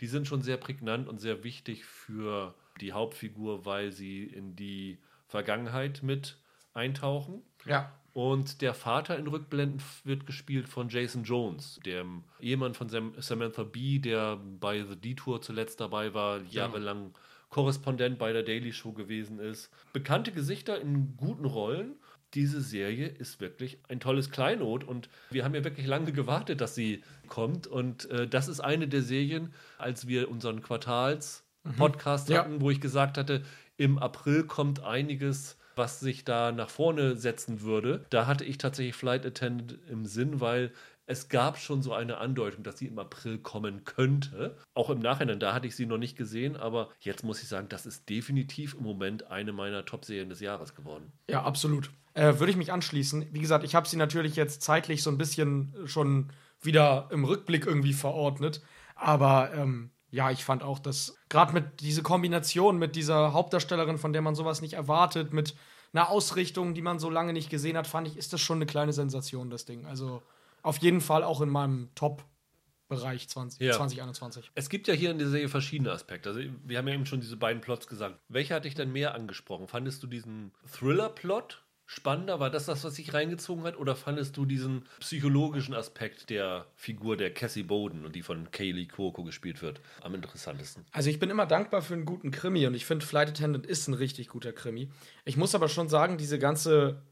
[0.00, 4.98] die sind schon sehr prägnant und sehr wichtig für die Hauptfigur, weil sie in die
[5.26, 6.36] Vergangenheit mit
[6.74, 7.42] eintauchen.
[7.66, 7.92] Ja.
[8.14, 13.62] Und der Vater in Rückblenden wird gespielt von Jason Jones, dem Ehemann von Sam Samantha
[13.62, 17.12] Bee, der bei The Detour zuletzt dabei war, jahrelang
[17.50, 19.70] Korrespondent bei der Daily Show gewesen ist.
[19.92, 21.96] Bekannte Gesichter in guten Rollen.
[22.34, 26.74] Diese Serie ist wirklich ein tolles Kleinod und wir haben ja wirklich lange gewartet, dass
[26.74, 27.66] sie kommt.
[27.66, 32.40] Und äh, das ist eine der Serien, als wir unseren Quartals-Podcast Ja.
[32.40, 33.42] hatten, wo ich gesagt hatte,
[33.76, 38.04] im April kommt einiges, was sich da nach vorne setzen würde.
[38.10, 40.72] Da hatte ich tatsächlich Flight Attendant im Sinn, weil
[41.06, 44.56] es gab schon so eine Andeutung, dass sie im April kommen könnte.
[44.74, 47.68] Auch im Nachhinein, da hatte ich sie noch nicht gesehen, aber jetzt muss ich sagen,
[47.70, 51.10] das ist definitiv im Moment eine meiner Top-Serien des Jahres geworden.
[51.30, 51.90] Ja, absolut.
[52.18, 53.26] Äh, Würde ich mich anschließen.
[53.32, 57.64] Wie gesagt, ich habe sie natürlich jetzt zeitlich so ein bisschen schon wieder im Rückblick
[57.66, 58.60] irgendwie verordnet.
[58.96, 64.12] Aber ähm, ja, ich fand auch, dass gerade mit dieser Kombination mit dieser Hauptdarstellerin, von
[64.12, 65.54] der man sowas nicht erwartet, mit
[65.92, 68.66] einer Ausrichtung, die man so lange nicht gesehen hat, fand ich, ist das schon eine
[68.66, 69.86] kleine Sensation, das Ding.
[69.86, 70.22] Also
[70.62, 73.74] auf jeden Fall auch in meinem Top-Bereich 20, Ja.
[73.74, 74.50] 2021.
[74.54, 76.30] Es gibt ja hier in der Serie verschiedene Aspekte.
[76.30, 78.18] Also wir haben ja eben schon diese beiden Plots gesagt.
[78.28, 79.68] Welcher hat dich denn mehr angesprochen?
[79.68, 82.38] Fandest du diesen Thriller-Plot spannender?
[82.38, 83.76] War das das, was dich reingezogen hat?
[83.76, 88.86] Oder fandest du diesen psychologischen Aspekt der Figur der Cassie Bowden und die von Kaylee
[88.86, 90.84] Cuoco gespielt wird, am interessantesten?
[90.92, 93.88] Also ich bin immer dankbar für einen guten Krimi und ich finde Flight Attendant ist
[93.88, 94.90] ein richtig guter Krimi.
[95.24, 97.02] Ich muss aber schon sagen, diese ganze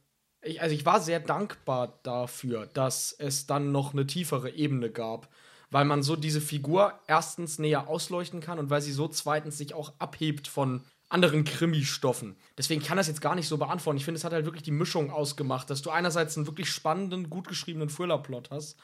[0.43, 5.29] ich, also ich war sehr dankbar dafür, dass es dann noch eine tiefere Ebene gab,
[5.71, 9.75] weil man so diese Figur erstens näher ausleuchten kann und weil sie so zweitens sich
[9.75, 12.37] auch abhebt von anderen Krimi-Stoffen.
[12.59, 13.97] Deswegen kann das jetzt gar nicht so beantworten.
[13.97, 17.31] Ich finde, es hat halt wirklich die Mischung ausgemacht, dass du einerseits einen wirklich spannenden,
[17.31, 18.77] gut geschriebenen Thriller-Plot hast,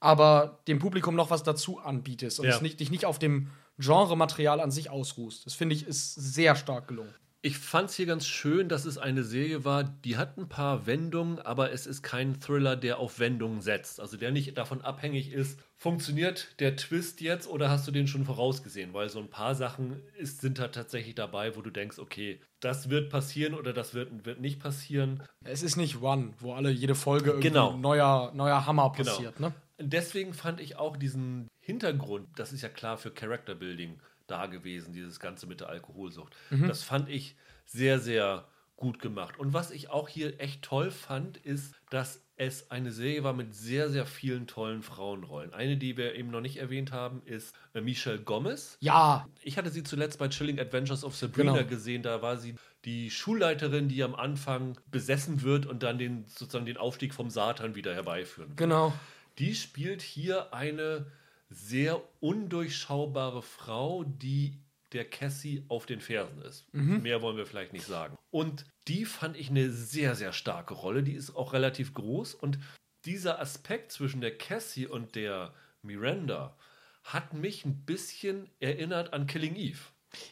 [0.00, 2.56] aber dem Publikum noch was dazu anbietest und Ja.
[2.56, 5.46] es nicht, dich nicht auf dem Genre-Material an sich ausruhst.
[5.46, 7.14] Das finde ich ist sehr stark gelungen.
[7.40, 10.86] Ich fand es hier ganz schön, dass es eine Serie war, die hat ein paar
[10.86, 14.00] Wendungen, aber es ist kein Thriller, der auf Wendungen setzt.
[14.00, 18.24] Also der nicht davon abhängig ist, funktioniert der Twist jetzt oder hast du den schon
[18.24, 18.92] vorausgesehen?
[18.92, 22.90] Weil so ein paar Sachen ist, sind da tatsächlich dabei, wo du denkst, okay, das
[22.90, 25.22] wird passieren oder das wird, wird nicht passieren.
[25.44, 27.74] Es ist nicht One, wo alle jede Folge irgendwie Genau.
[27.74, 29.12] ein neuer, neuer Hammer Genau.
[29.12, 29.54] passiert, ne?
[29.80, 34.92] Deswegen fand ich auch diesen Hintergrund, das ist ja klar für Character Building da gewesen,
[34.92, 36.34] dieses Ganze mit der Alkoholsucht.
[36.50, 39.38] Das fand ich sehr, sehr gut gemacht.
[39.38, 43.52] Und was ich auch hier echt toll fand, ist, dass es eine Serie war mit
[43.52, 45.52] sehr, sehr vielen tollen Frauenrollen.
[45.52, 48.76] Eine, die wir eben noch nicht erwähnt haben, ist äh, Michelle Gomez.
[48.78, 51.68] Ja, Ich hatte sie zuletzt bei Chilling Adventures of Sabrina Genau.
[51.68, 52.04] gesehen.
[52.04, 56.76] Da war sie die Schulleiterin, die am Anfang besessen wird und dann den, sozusagen den
[56.76, 58.56] Aufstieg vom Satan wieder herbeiführen will.
[58.56, 58.92] genau.
[59.38, 61.06] Die spielt hier eine
[61.50, 64.58] sehr undurchschaubare Frau, die
[64.92, 66.66] der Cassie auf den Fersen ist.
[66.72, 68.16] Mehr wollen wir vielleicht nicht sagen.
[68.30, 71.02] Und die fand ich eine sehr, sehr starke Rolle.
[71.02, 72.34] Die ist auch relativ groß.
[72.34, 72.58] Und
[73.04, 76.56] dieser Aspekt zwischen der Cassie und der Miranda
[77.04, 79.78] hat mich ein bisschen erinnert an Killing Eve.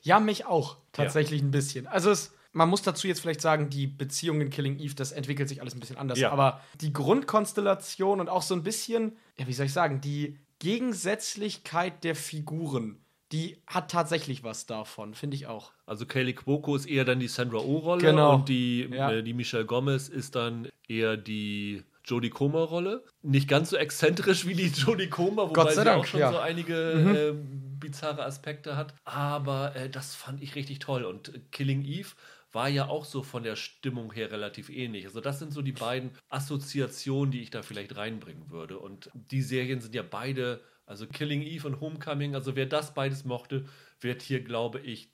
[0.03, 0.79] Ja, mich auch.
[0.93, 1.87] Tatsächlich ein bisschen.
[1.87, 5.49] Also es, man muss dazu jetzt vielleicht sagen, die Beziehung in Killing Eve, das entwickelt
[5.49, 6.19] sich alles ein bisschen anders.
[6.19, 6.31] Ja.
[6.31, 12.05] Aber die Grundkonstellation und auch so ein bisschen, ja, wie soll ich sagen, die Gegensätzlichkeit
[12.05, 12.99] der Figuren,
[13.33, 15.73] die hat tatsächlich was davon, finde ich auch.
[15.85, 18.37] Also Kaylee Cuoco ist eher dann die Sandra Oh-Rolle Genau.
[18.37, 19.11] und die, Ja.
[19.13, 23.03] äh, die Michelle Gomez ist dann eher die Jodie Comer-Rolle.
[23.23, 26.21] Nicht ganz so exzentrisch wie die Jodie Comer, wobei Gott sei sie Dank, auch schon
[26.21, 26.31] ja.
[26.31, 27.35] so einige äh,
[27.81, 28.95] bizarre Aspekte hat.
[29.05, 31.05] Aber äh, das fand ich richtig toll.
[31.05, 32.11] Und Killing Eve
[32.57, 35.05] war ja auch so von der Stimmung her relativ ähnlich.
[35.05, 38.79] Also das sind so die beiden Assoziationen, die ich da vielleicht reinbringen würde.
[38.79, 43.25] Und die Serien sind ja beide, also Killing Eve und Homecoming, also wer das beides
[43.25, 43.67] mochte,
[44.01, 45.11] wird hier, glaube ich,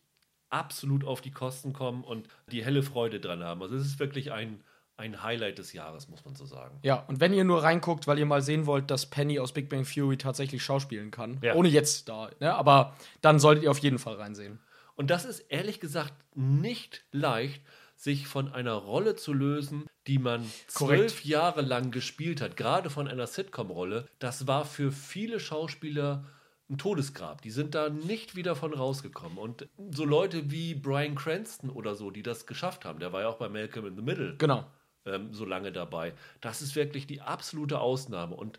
[0.50, 3.61] absolut auf die Kosten kommen und die helle Freude dran haben.
[3.61, 4.62] Also es ist wirklich ein,
[4.96, 6.78] ein Highlight des Jahres, muss man so sagen.
[6.83, 9.68] Ja, und wenn ihr nur reinguckt, weil ihr mal sehen wollt, dass Penny aus Big
[9.68, 11.55] Bang Theory tatsächlich schauspielen kann, Ja.
[11.55, 12.55] ohne jetzt da, ne?
[12.55, 14.61] aber dann solltet ihr auf jeden Fall reinsehen.
[14.96, 17.62] Und das ist ehrlich gesagt nicht leicht,
[17.96, 20.40] sich von einer Rolle zu lösen, die man
[20.74, 21.11] Korrekt.
[21.11, 24.09] zwölf Jahre lang gespielt hat, gerade von einer Sitcom-Rolle.
[24.18, 26.24] Das war für viele Schauspieler
[26.68, 27.42] ein Todesgrab.
[27.42, 29.38] Die sind da nicht wieder von rausgekommen.
[29.38, 33.28] Und so Leute wie Brian Cranston oder so, die das geschafft haben, der war ja
[33.28, 34.37] auch bei Malcolm in the Middle.
[34.38, 34.66] Genau.
[35.07, 36.12] ähm, so lange dabei.
[36.40, 38.35] Das ist wirklich die absolute Ausnahme.
[38.35, 38.59] Und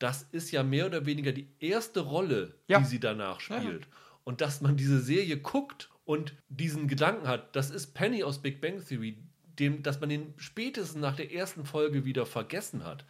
[0.00, 2.78] das ist ja mehr oder weniger die erste Rolle, Ja.
[2.80, 3.86] die sie danach spielt.
[4.24, 8.60] Und dass man diese Serie guckt und diesen Gedanken hat, das ist Penny aus Big
[8.60, 9.18] Bang Theory,
[9.58, 13.04] dem, dass man den spätestens nach der ersten Folge wieder vergessen hat,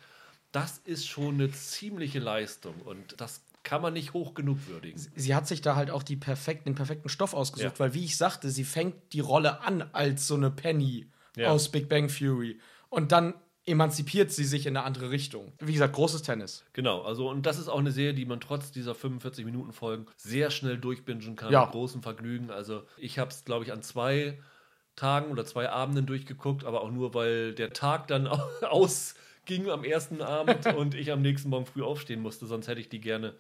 [0.51, 2.75] das ist schon eine ziemliche Leistung.
[2.83, 5.01] Und das kann man nicht hoch genug würdigen.
[5.15, 7.79] sie hat sich da halt auch die perfekt, den perfekten Stoff ausgesucht, Ja.
[7.79, 11.51] weil, wie ich sagte, sie fängt die Rolle an als so eine Penny Ja.
[11.51, 12.59] aus Big Bang Theory.
[12.89, 15.53] Und dann emanzipiert sie sich in eine andere Richtung.
[15.61, 16.65] Wie gesagt, großes Tennis.
[16.73, 20.07] Genau, also und das ist auch eine Serie, die man trotz dieser 45 Minuten Folgen
[20.17, 21.63] sehr schnell durchbingen kann, Ja.
[21.65, 22.51] mit großem Vergnügen.
[22.51, 24.39] Also ich habe es, glaube ich, an zwei
[24.97, 28.27] Tagen oder zwei Abenden durchgeguckt, aber auch nur, weil der Tag dann
[28.63, 32.89] ausging am ersten Abend und ich am nächsten Morgen früh aufstehen musste, sonst hätte ich
[32.89, 33.35] die gerne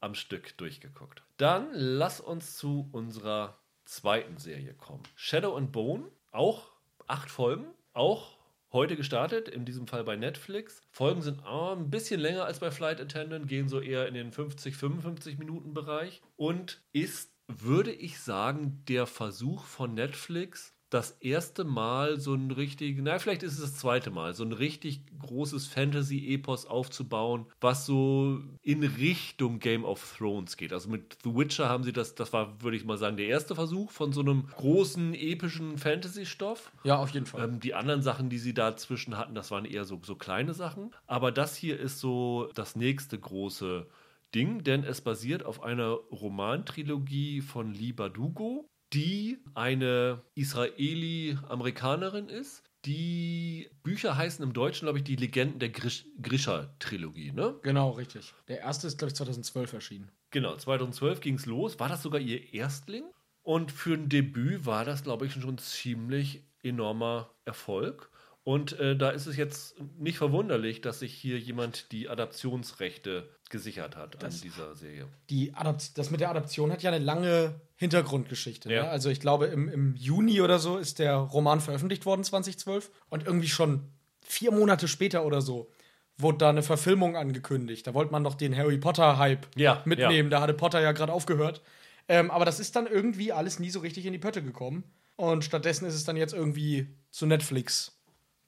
[0.00, 1.22] am Stück durchgeguckt.
[1.36, 5.02] Dann lass uns zu unserer zweiten Serie kommen.
[5.16, 6.70] Shadow and Bone, auch
[7.06, 8.37] acht Folgen, auch
[8.72, 10.82] heute gestartet, in diesem Fall bei Netflix.
[10.90, 14.32] Folgen sind ah, ein bisschen länger als bei Flight Attendant, gehen so eher in den
[14.32, 21.64] 50, 55 Minuten Bereich und ist, würde ich sagen, der Versuch von Netflix, das erste
[21.64, 25.66] Mal so ein richtig, na, vielleicht ist es das zweite Mal, so ein richtig großes
[25.66, 30.72] Fantasy-Epos aufzubauen, was so in Richtung Game of Thrones geht.
[30.72, 33.54] Also mit The Witcher haben sie das, das war, würde ich mal sagen, der erste
[33.54, 36.72] Versuch von so einem großen, epischen Fantasy-Stoff.
[36.84, 37.44] Ja, auf jeden Fall.
[37.44, 40.94] Ähm, die anderen Sachen, die sie dazwischen hatten, das waren eher so, so kleine Sachen.
[41.06, 43.86] Aber das hier ist so das nächste große
[44.34, 52.62] Ding, denn es basiert auf einer Romantrilogie von Lee Bardugo, die eine Israeli-Amerikanerin ist.
[52.84, 57.56] Die Bücher heißen im Deutschen, glaube ich, die Legenden der Grisch Grisha-Trilogie, ne?
[57.62, 58.32] genau, richtig.
[58.46, 60.12] Der erste ist, glaube ich, 2012 erschienen.
[60.30, 61.80] Genau, 2012 ging es los.
[61.80, 63.04] War das sogar ihr Erstling?
[63.42, 68.10] Und für ein Debüt war das, glaube ich, schon ein ziemlich enormer Erfolg.
[68.44, 73.96] Und äh, da ist es jetzt nicht verwunderlich, dass sich hier jemand die Adaptionsrechte gesichert
[73.96, 75.06] hat Das- an dieser Serie.
[75.30, 78.72] Die Adapt das mit der Adaption hat ja eine lange Hintergrundgeschichte.
[78.72, 78.84] Ja.
[78.84, 78.88] Ne?
[78.90, 82.90] Also ich glaube, im, im Juni oder so ist der Roman veröffentlicht worden, 2012.
[83.08, 83.88] Und irgendwie schon
[84.22, 85.70] vier Monate später oder so
[86.16, 87.86] wurde da eine Verfilmung angekündigt.
[87.86, 90.30] Da wollte man noch den Harry Potter-Hype Ja, mitnehmen.
[90.30, 91.62] Da hatte Potter ja gerade aufgehört.
[92.08, 94.82] Ähm, aber das ist dann irgendwie alles nie so richtig in die Pötte gekommen.
[95.16, 97.92] Und stattdessen ist es dann jetzt irgendwie zu Netflix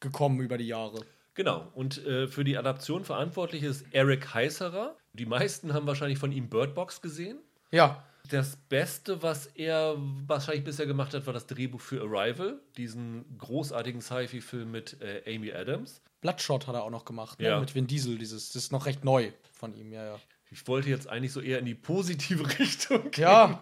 [0.01, 1.05] gekommen über die Jahre.
[1.35, 4.97] Genau, und äh, für die Adaption verantwortlich ist Eric Heiserer.
[5.13, 7.39] Die meisten haben wahrscheinlich von ihm Bird Box gesehen.
[7.71, 13.25] Ja, Das Beste, was er wahrscheinlich bisher gemacht hat, war das Drehbuch für Arrival, diesen
[13.39, 16.03] großartigen Sci-Fi-Film mit äh, Amy Adams.
[16.21, 17.47] Bloodshot hat er auch noch gemacht, ne?
[17.49, 17.61] Ja.
[17.61, 18.19] mit Vin Diesel.
[18.19, 20.21] Dieses, das ist noch recht neu von ihm, ja, ja.
[20.53, 23.23] Ich wollte jetzt eigentlich so eher in die positive Richtung gehen.
[23.23, 23.61] Ja,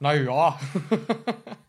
[0.00, 0.58] naja.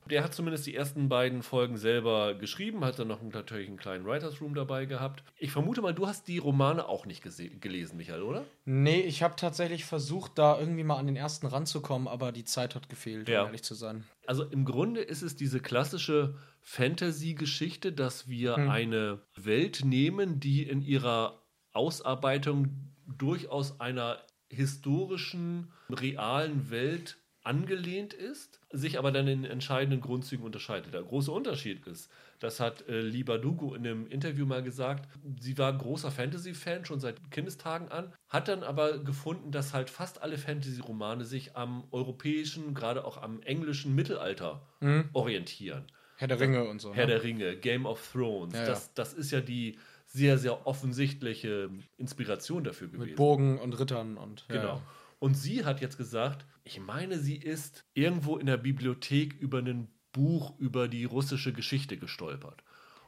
[0.09, 4.05] Der hat zumindest die ersten beiden Folgen selber geschrieben, hat dann noch natürlich einen kleinen
[4.05, 5.23] Writers Room dabei gehabt.
[5.37, 7.23] Ich vermute mal, du hast die Romane auch nicht
[7.61, 8.43] gelesen, Michael, oder?
[8.65, 12.75] Nee, ich habe tatsächlich versucht, da irgendwie mal an den ersten ranzukommen, aber die Zeit
[12.75, 13.41] hat gefehlt, Ja.
[13.41, 14.03] um ehrlich zu sein.
[14.27, 18.69] Also im Grunde ist es diese klassische Fantasy-Geschichte, dass wir Hm.
[18.69, 24.19] eine Welt nehmen, die in ihrer Ausarbeitung durchaus einer
[24.55, 30.93] historischen, realen Welt angelehnt ist, sich aber dann in entscheidenden Grundzügen unterscheidet.
[30.93, 35.57] Der große Unterschied ist, das hat äh, Liba Dugu in einem Interview mal gesagt, sie
[35.57, 40.37] war großer Fantasy-Fan schon seit Kindestagen an, hat dann aber gefunden, dass halt fast alle
[40.37, 45.09] Fantasy-Romane sich am europäischen, gerade auch am englischen Mittelalter Hm?
[45.11, 45.85] orientieren.
[46.15, 46.93] Herr der Ringe und so.
[46.93, 47.13] Herr ne?
[47.13, 48.65] der Ringe, Game of Thrones, Ja, ja.
[48.67, 49.77] Das, das ist ja die
[50.13, 53.07] sehr, sehr offensichtliche Inspiration dafür gewesen.
[53.07, 54.45] Mit Bogen und Rittern und.
[54.47, 54.81] ja, Genau.
[55.19, 59.87] Und sie hat jetzt gesagt, ich meine, sie ist irgendwo in der Bibliothek über ein
[60.11, 62.63] Buch über die russische Geschichte gestolpert.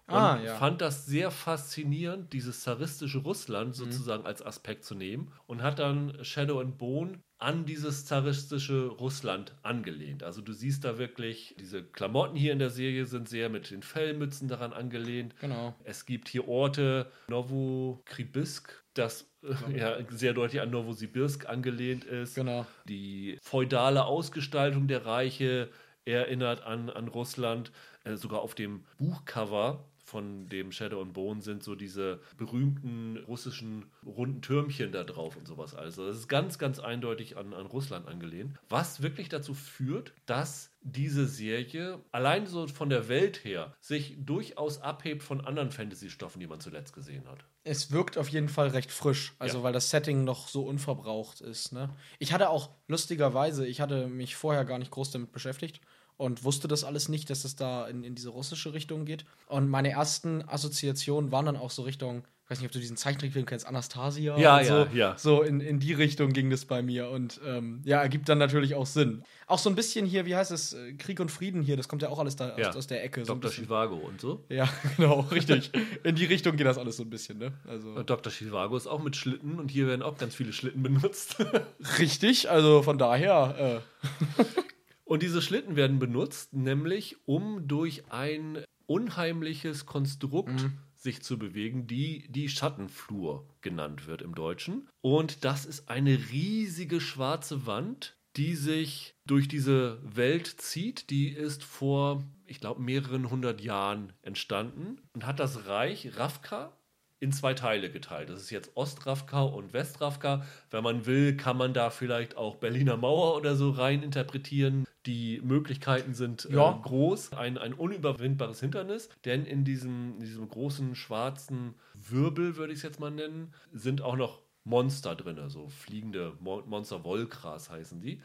[0.08, 0.56] Und Ah, ja.
[0.56, 6.24] fand das sehr faszinierend, dieses zaristische Russland sozusagen als Aspekt zu nehmen und hat dann
[6.24, 10.22] Shadow and Bone an dieses zaristische Russland angelehnt.
[10.24, 13.82] Also du siehst da wirklich, diese Klamotten hier in der Serie sind sehr mit den
[13.82, 15.36] Fellmützen daran angelehnt.
[15.42, 15.74] Genau.
[15.84, 22.36] Es gibt hier Orte, Novokribisk, das äh, ja sehr deutlich an Novosibirsk angelehnt ist.
[22.36, 22.66] Genau.
[22.88, 25.70] Die feudale Ausgestaltung der Reiche
[26.06, 27.72] erinnert an, an Russland.
[28.04, 33.86] Äh, sogar auf dem Buchcover von dem Shadow and Bone sind so diese berühmten russischen
[34.06, 35.74] runden Türmchen da drauf und sowas.
[35.74, 38.58] Also das ist ganz, ganz eindeutig an, an Russland angelehnt.
[38.70, 44.80] Was wirklich dazu führt, dass diese Serie allein so von der Welt her sich durchaus
[44.80, 47.44] abhebt von anderen Fantasy-Stoffen, die man zuletzt gesehen hat.
[47.64, 49.64] Es wirkt auf jeden Fall recht frisch, also Ja.
[49.64, 51.72] weil das Setting noch so unverbraucht ist.
[51.74, 51.90] Ne?
[52.20, 55.82] Ich hatte auch lustigerweise, ich hatte mich vorher gar nicht groß damit beschäftigt
[56.18, 59.26] und wusste das alles nicht, dass es da in, in diese russische Richtung geht.
[59.48, 62.96] Und meine ersten Assoziationen waren dann auch so Richtung, ich weiß nicht, ob du diesen
[62.96, 64.38] Zeichentrickfilm kennst, Anastasia.
[64.38, 64.74] Ja, so.
[64.74, 65.18] ja, ja.
[65.18, 68.76] So in, in die Richtung ging das bei mir und ähm, ja, ergibt dann natürlich
[68.76, 69.24] auch Sinn.
[69.48, 72.04] Auch so ein bisschen hier, wie heißt es, äh, Krieg und Frieden hier, das kommt
[72.04, 72.70] ja auch alles da Ja.
[72.70, 73.26] aus, aus der Ecke.
[73.26, 73.50] So Dr.
[73.52, 74.46] Chivago und so.
[74.50, 75.72] Ja, genau, richtig.
[76.04, 77.52] In die Richtung geht das alles so ein bisschen, ne?
[77.68, 77.90] Also.
[77.90, 78.32] Und Dr.
[78.32, 81.38] Chivago ist auch mit Schlitten und hier werden auch ganz viele Schlitten benutzt.
[82.00, 84.44] Richtig, also von daher, äh,
[85.06, 90.78] Und diese Schlitten werden benutzt, nämlich um durch ein unheimliches Konstrukt Mhm.
[90.96, 94.88] sich zu bewegen, die die Schattenflur genannt wird im Deutschen.
[95.02, 101.10] Und das ist eine riesige schwarze Wand, die sich durch diese Welt zieht.
[101.12, 106.75] Die ist vor, ich glaube, mehreren hundert Jahren entstanden und hat das Reich Ravka
[107.20, 108.30] in zwei Teile geteilt.
[108.30, 110.46] Das ist jetzt Ostravka und Westravka.
[110.70, 114.86] Wenn man will, kann man da vielleicht auch Berliner Mauer oder so rein interpretieren.
[115.06, 116.72] Die Möglichkeiten sind Ja.
[116.72, 117.34] äh, groß.
[117.34, 122.84] Ein, ein unüberwindbares Hindernis, denn in diesem, in diesem großen schwarzen Wirbel, würde ich es
[122.84, 128.20] jetzt mal nennen, sind auch noch Monster drin, also fliegende Mo Monster Volkras heißen die.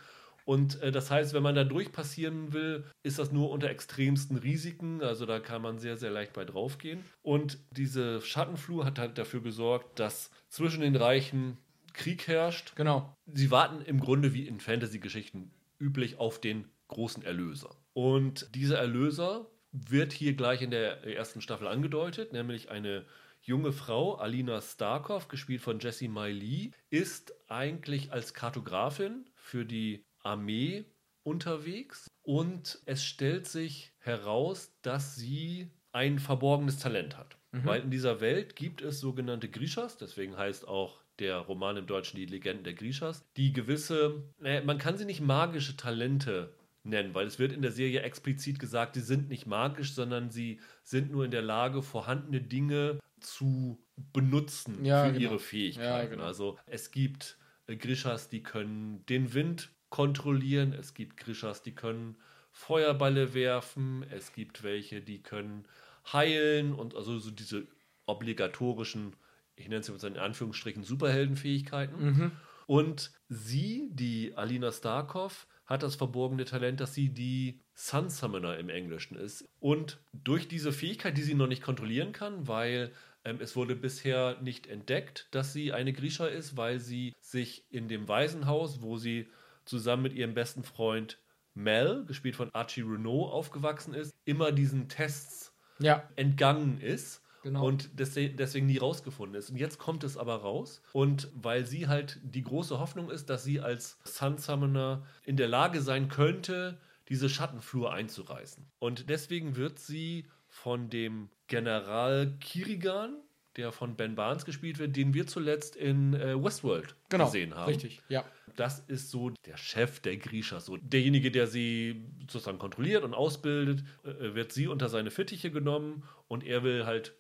[0.45, 5.03] Und äh, das heißt, wenn man da durchpassieren will, ist das nur unter extremsten Risiken.
[5.03, 7.05] Also da kann man sehr, sehr leicht bei draufgehen.
[7.23, 11.57] Und diese Schattenflur hat halt dafür gesorgt, dass zwischen den Reichen
[11.93, 12.77] Krieg herrscht.
[12.77, 13.17] genau.
[13.27, 17.77] Sie warten im Grunde wie in Fantasy-Geschichten üblich auf den großen Erlöser.
[17.93, 23.07] Und dieser Erlöser wird hier gleich in der ersten Staffel angedeutet, nämlich eine
[23.43, 30.85] junge Frau, Alina Starkov, gespielt von Jessie Miley, ist eigentlich als Kartografin für die Armee
[31.23, 37.37] unterwegs und es stellt sich heraus, dass sie ein verborgenes Talent hat.
[37.53, 42.17] Weil in dieser Welt gibt es sogenannte Grishas, deswegen heißt auch der Roman im Deutschen
[42.17, 46.55] Die Legenden der Grishas, die gewisse, naja, man kann sie nicht magische Talente
[46.85, 50.61] nennen, weil es wird in der Serie explizit gesagt, sie sind nicht magisch, sondern sie
[50.85, 55.23] sind nur in der Lage, vorhandene Dinge zu benutzen Ja, für genau.
[55.23, 55.89] ihre Fähigkeiten.
[55.89, 56.25] Ja, genau.
[56.25, 62.17] Also es gibt äh, Grishas, die können den Wind kontrollieren, es gibt Grishas, die können
[62.53, 65.67] Feuerballe werfen, es gibt welche, die können
[66.13, 67.67] heilen und also so diese
[68.07, 69.15] obligatorischen,
[69.57, 72.05] ich nenne es jetzt in Anführungsstrichen, Superheldenfähigkeiten.
[72.05, 72.33] Mhm.
[72.67, 78.69] Und sie, die Alina Starkov, hat das verborgene Talent, dass sie die Sun Summoner im
[78.69, 79.49] Englischen ist.
[79.61, 82.93] Und durch diese Fähigkeit, die sie noch nicht kontrollieren kann, weil
[83.25, 87.87] ähm, es wurde bisher nicht entdeckt, dass sie eine Grisha ist, weil sie sich in
[87.89, 89.29] dem Waisenhaus, wo sie
[89.71, 91.19] zusammen mit ihrem besten Freund
[91.55, 97.65] Mel, gespielt von Archie Renault, aufgewachsen ist, immer diesen Tests Ja, entgangen ist Genau.
[97.67, 99.49] und deswegen, deswegen nie rausgefunden ist.
[99.49, 100.83] Und jetzt kommt es aber raus.
[100.93, 105.49] Und weil sie halt die große Hoffnung ist, dass sie als Sun Summoner in der
[105.49, 106.79] Lage sein könnte,
[107.09, 108.67] diese Schattenflur einzureißen.
[108.79, 113.17] Und deswegen wird sie von dem General Kirigan,
[113.61, 117.27] der von Ben Barnes gespielt wird, den wir zuletzt in äh, Westworld genau.
[117.27, 117.69] gesehen haben.
[117.69, 118.25] Richtig, ja.
[118.57, 123.85] Das ist so der Chef der Grishas, so derjenige, der sie sozusagen kontrolliert und ausbildet,
[124.05, 127.15] äh, wird sie unter seine Fittiche genommen und er will halt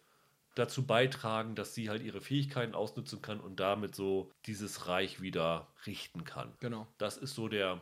[0.54, 5.68] dazu beitragen, dass sie halt ihre Fähigkeiten ausnutzen kann und damit so dieses Reich wieder
[5.86, 6.52] richten kann.
[6.60, 6.86] Genau.
[6.98, 7.80] Das ist so der,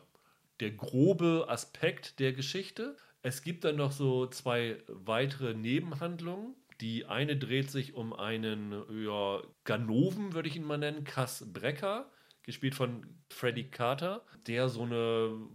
[0.60, 2.96] der grobe Aspekt der Geschichte.
[3.22, 6.54] Es gibt dann noch so zwei weitere Nebenhandlungen.
[6.80, 8.72] Die eine dreht sich um einen
[9.04, 12.10] ja, Ganoven, würde ich ihn mal nennen, Cass Brecker,
[12.42, 15.48] gespielt von Freddy Carter, der so eine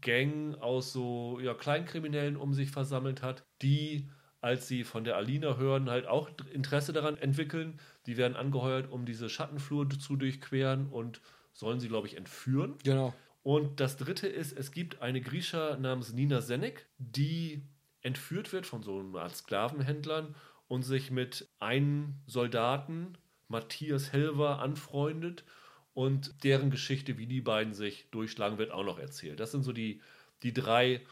[0.00, 4.08] Gang aus so ja, Kleinkriminellen um sich versammelt hat, die,
[4.40, 7.78] als sie von der Alina hören, halt auch Interesse daran entwickeln.
[8.06, 11.20] Die werden angeheuert, um diese Schattenflur zu durchqueren und
[11.52, 12.76] sollen sie, glaube ich, entführen.
[12.82, 13.14] Genau.
[13.42, 17.62] Und das dritte ist, es gibt eine Grisha namens Nina Senek, die
[18.02, 20.34] entführt wird von so einer Art Sklavenhändlern
[20.68, 25.44] und sich mit einem Soldaten, Matthias Helver, anfreundet
[25.92, 29.40] und deren Geschichte, wie die beiden sich durchschlagen, wird auch noch erzählt.
[29.40, 30.00] Das sind so die,
[30.42, 31.04] die drei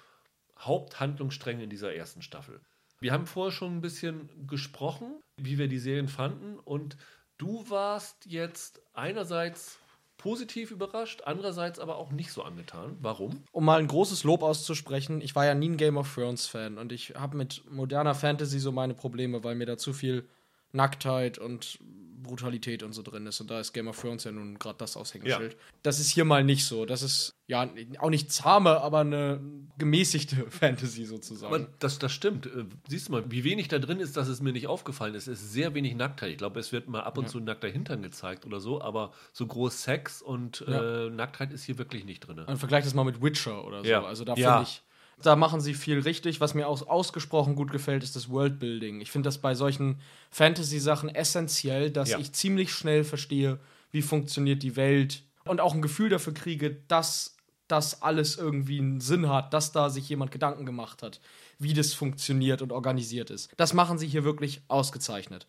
[0.59, 2.61] Haupthandlungsstränge in dieser ersten Staffel.
[3.01, 6.97] Wir haben vorher schon ein bisschen gesprochen, wie wir die Serien fanden und
[7.37, 9.79] du warst jetzt einerseits
[10.19, 12.97] positiv überrascht, andererseits aber auch nicht so angetan.
[13.01, 13.45] Warum?
[13.53, 16.77] Um mal ein großes Lob auszusprechen, ich war ja nie ein Game of Thrones Fan
[16.77, 20.29] und ich habe mit moderner Fantasy so meine Probleme, weil mir da zu viel
[20.73, 21.79] Nacktheit und
[22.23, 23.41] Brutalität und so drin ist.
[23.41, 25.57] Und da ist Game of Thrones ja nun gerade das Aushängeschild.
[25.83, 26.85] Das ist hier mal nicht so.
[26.85, 27.69] Das ist ja
[28.01, 29.41] auch nicht zahme, aber eine
[29.79, 31.55] gemäßigte Fantasy sozusagen.
[31.55, 32.47] Aber das, das stimmt.
[32.47, 35.29] Äh, Siehst du mal, wie wenig da drin ist, dass es mir nicht aufgefallen ist.
[35.29, 36.31] Es ist sehr wenig Nacktheit.
[36.33, 37.31] Ich glaube, es wird mal ab und Ja.
[37.31, 41.07] zu nackter Hintern gezeigt oder so, aber so groß Sex und Ja.
[41.07, 42.43] äh, Nacktheit ist hier wirklich nicht drin.
[42.47, 43.89] Man vergleicht das mal mit Witcher oder so.
[43.89, 44.05] Ja.
[44.05, 44.57] Also da Ja.
[44.59, 44.83] finde ich,
[45.23, 46.41] da machen sie viel richtig.
[46.41, 49.01] Was mir auch ausgesprochen gut gefällt, ist das Worldbuilding.
[49.01, 50.01] Ich finde das bei solchen
[50.31, 52.19] Fantasy-Sachen essentiell, dass Ja.
[52.19, 53.59] ich ziemlich schnell verstehe,
[53.91, 59.01] wie funktioniert die Welt und auch ein Gefühl dafür kriege, dass das alles irgendwie einen
[59.01, 61.21] Sinn hat, dass da sich jemand Gedanken gemacht hat,
[61.59, 63.51] wie das funktioniert und organisiert ist.
[63.57, 65.47] Das machen sie hier wirklich ausgezeichnet.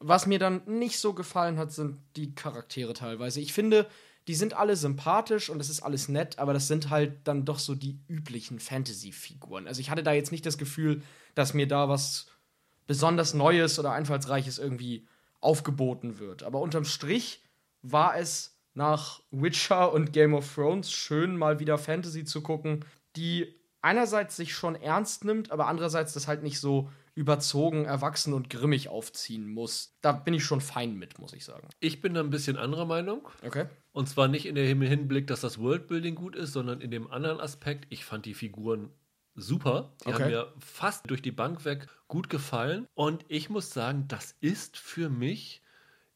[0.00, 3.40] Was mir dann nicht so gefallen hat, sind die Charaktere teilweise.
[3.40, 3.86] Ich finde,
[4.28, 7.58] die sind alle sympathisch und es ist alles nett, aber das sind halt dann doch
[7.58, 9.66] so die üblichen Fantasy-Figuren.
[9.66, 11.02] Also ich hatte da jetzt nicht das Gefühl,
[11.34, 12.26] dass mir da was
[12.86, 15.06] besonders Neues oder Einfallsreiches irgendwie
[15.40, 16.42] aufgeboten wird.
[16.42, 17.42] Aber unterm Strich
[17.80, 22.84] war es nach Witcher und Game of Thrones schön, mal wieder Fantasy zu gucken,
[23.16, 28.48] die einerseits sich schon ernst nimmt, aber andererseits das halt nicht so überzogen, erwachsen und
[28.48, 29.96] grimmig aufziehen muss.
[30.02, 31.68] Da bin ich schon fein mit, muss ich sagen.
[31.80, 33.28] Ich bin da ein bisschen anderer Meinung.
[33.44, 33.66] Okay.
[33.98, 37.40] Und zwar nicht in dem Hinblick, dass das Worldbuilding gut ist, sondern in dem anderen
[37.40, 37.88] Aspekt.
[37.90, 38.90] Ich fand die Figuren
[39.34, 39.92] super.
[40.04, 40.22] Die Okay.
[40.22, 42.86] haben mir fast durch die Bank weg gut gefallen.
[42.94, 45.62] Und ich muss sagen, das ist für mich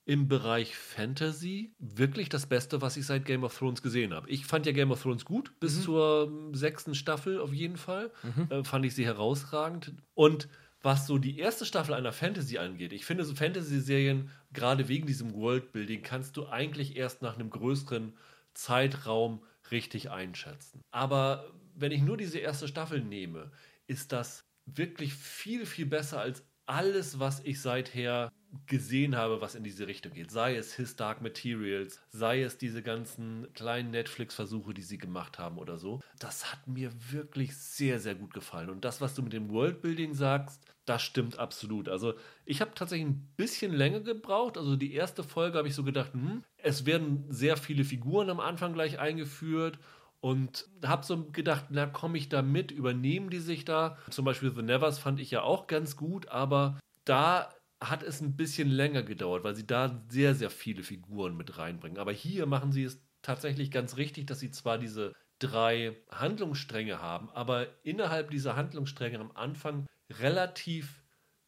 [0.04, 4.30] im Bereich Fantasy wirklich das Beste, was ich seit Game of Thrones gesehen habe.
[4.30, 8.12] Ich fand ja Game of Thrones gut, bis zur ähm, sechsten Staffel auf jeden Fall.
[8.48, 9.92] Äh, fand ich sie herausragend.
[10.14, 10.48] Und
[10.82, 15.34] was so die erste Staffel einer Fantasy angeht, ich finde so Fantasy-Serien, gerade wegen diesem
[15.34, 18.14] Worldbuilding, kannst du eigentlich erst nach einem größeren
[18.54, 20.82] Zeitraum richtig einschätzen.
[20.90, 23.50] Aber wenn ich nur diese erste Staffel nehme,
[23.86, 28.30] ist das wirklich viel, viel besser als alles, was ich seither
[28.66, 30.30] gesehen habe, was in diese Richtung geht.
[30.30, 35.58] Sei es His Dark Materials, sei es diese ganzen kleinen Netflix-Versuche, die sie gemacht haben
[35.58, 36.00] oder so.
[36.18, 38.70] Das hat mir wirklich sehr, sehr gut gefallen.
[38.70, 41.88] Und das, was du mit dem Worldbuilding sagst, das stimmt absolut.
[41.88, 42.14] Also
[42.44, 44.58] ich habe tatsächlich ein bisschen länger gebraucht.
[44.58, 48.40] Also die erste Folge habe ich so gedacht, hm, es werden sehr viele Figuren am
[48.40, 49.78] Anfang gleich eingeführt
[50.20, 52.70] Und habe so gedacht, na, komme ich da mit?
[52.70, 53.96] Übernehmen die sich da?
[54.10, 57.52] Zum Beispiel The Nevers fand ich ja auch ganz gut, aber da
[57.82, 61.98] hat es ein bisschen länger gedauert, weil sie da sehr, sehr viele Figuren mit reinbringen.
[61.98, 67.28] Aber hier machen sie es tatsächlich ganz richtig, dass sie zwar diese drei Handlungsstränge haben,
[67.30, 69.86] aber innerhalb dieser Handlungsstränge am Anfang
[70.20, 71.02] relativ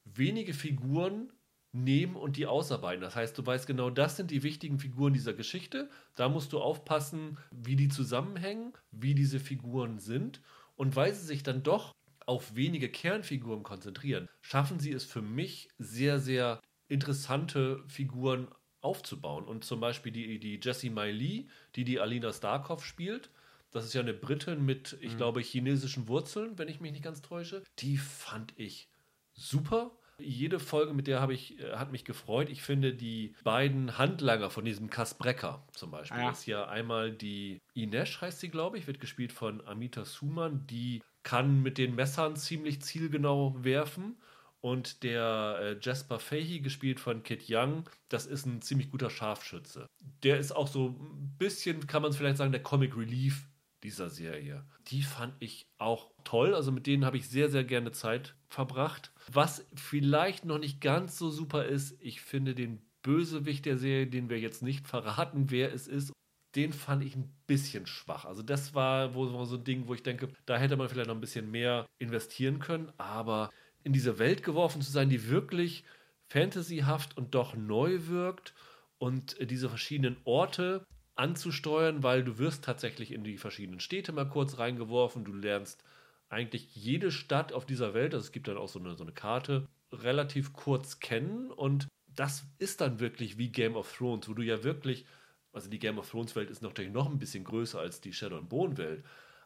[0.05, 1.33] wenige Figuren
[1.73, 3.01] nehmen und die ausarbeiten.
[3.01, 5.91] Das heißt, du weißt genau, das sind die wichtigen Figuren dieser Geschichte.
[6.15, 10.41] Da musst du aufpassen, wie die zusammenhängen, wie diese Figuren sind.
[10.77, 11.95] Und weil sie sich dann doch
[12.27, 18.49] auf wenige Kernfiguren konzentrieren, schaffen sie es für mich sehr, sehr interessante Figuren
[18.81, 19.45] aufzubauen.
[19.45, 23.31] Und zum Beispiel die, die Jessie Mai Lee, die die Alina Starkov spielt,
[23.75, 25.17] das ist ja eine Britin mit, ich mhm.
[25.17, 27.63] glaube, chinesischen Wurzeln, wenn ich mich nicht ganz täusche.
[27.81, 28.89] Die fand ich
[29.33, 29.91] super.
[30.19, 32.49] Jede Folge mit der habe ich, äh, hat mich gefreut.
[32.49, 36.31] Ich finde die beiden Handlanger von diesem Kasbrecker zum Beispiel, ja.
[36.31, 40.69] ist ja einmal die Inesh, heißt sie, glaube ich, wird gespielt von Amita Suman.
[40.69, 44.17] Die kann mit den Messern ziemlich zielgenau werfen.
[44.61, 49.89] Und der äh, Jasper Fahey, gespielt von Kit Young, das ist ein ziemlich guter Scharfschütze.
[50.23, 53.47] Der ist auch so ein bisschen, kann man vielleicht sagen, der Comic Relief
[53.85, 54.65] dieser Serie.
[54.89, 56.55] Die fand ich auch toll.
[56.55, 59.13] Also mit denen habe ich sehr, sehr gerne Zeit verbracht.
[59.31, 64.31] Was vielleicht noch nicht ganz so super ist, ich finde den Bösewicht der Serie, den
[64.31, 66.13] wir jetzt nicht verraten, wer es ist,
[66.57, 68.25] den fand ich ein bisschen schwach.
[68.25, 71.21] Also das war so ein Ding, wo ich denke, da hätte man vielleicht noch ein
[71.21, 72.93] bisschen mehr investieren können.
[72.97, 73.51] Aber
[73.83, 75.85] in diese Welt geworfen zu sein, die wirklich
[76.29, 78.55] fantasyhaft und doch neu wirkt
[78.99, 84.59] und diese verschiedenen Orte anzusteuern, weil du wirst tatsächlich in die verschiedenen Städte mal kurz
[84.59, 85.25] reingeworfen.
[85.25, 85.85] Du lernst
[86.29, 89.13] eigentlich jede Stadt auf dieser Welt, also es gibt dann auch so eine, so eine
[89.13, 91.51] Karte, relativ kurz kennen.
[91.51, 95.07] Und das ist dann wirklich wie Game of Thrones, wo du ja wirklich,
[95.53, 98.39] also die Game of Thrones Welt ist natürlich noch ein bisschen größer als die Shadow
[98.39, 99.05] and Bone Welt,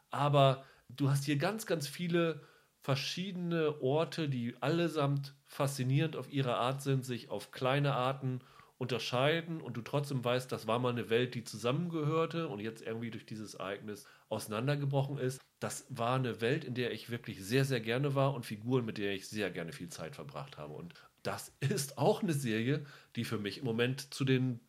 [0.09, 2.41] aber du hast hier ganz, ganz viele
[2.81, 8.41] verschiedene Orte, die allesamt faszinierend auf ihre Art sind, sich auf kleine Arten
[8.79, 13.11] unterscheiden und du trotzdem weißt, das war mal eine Welt, die zusammengehörte und jetzt irgendwie
[13.11, 15.39] durch dieses Ereignis auseinandergebrochen ist.
[15.59, 18.97] Das war eine Welt, in der ich wirklich sehr, sehr gerne war und Figuren, mit
[18.97, 20.73] der ich sehr gerne viel Zeit verbracht habe.
[20.73, 22.85] Und das ist auch eine Serie,
[23.17, 24.61] die für mich im Moment zu den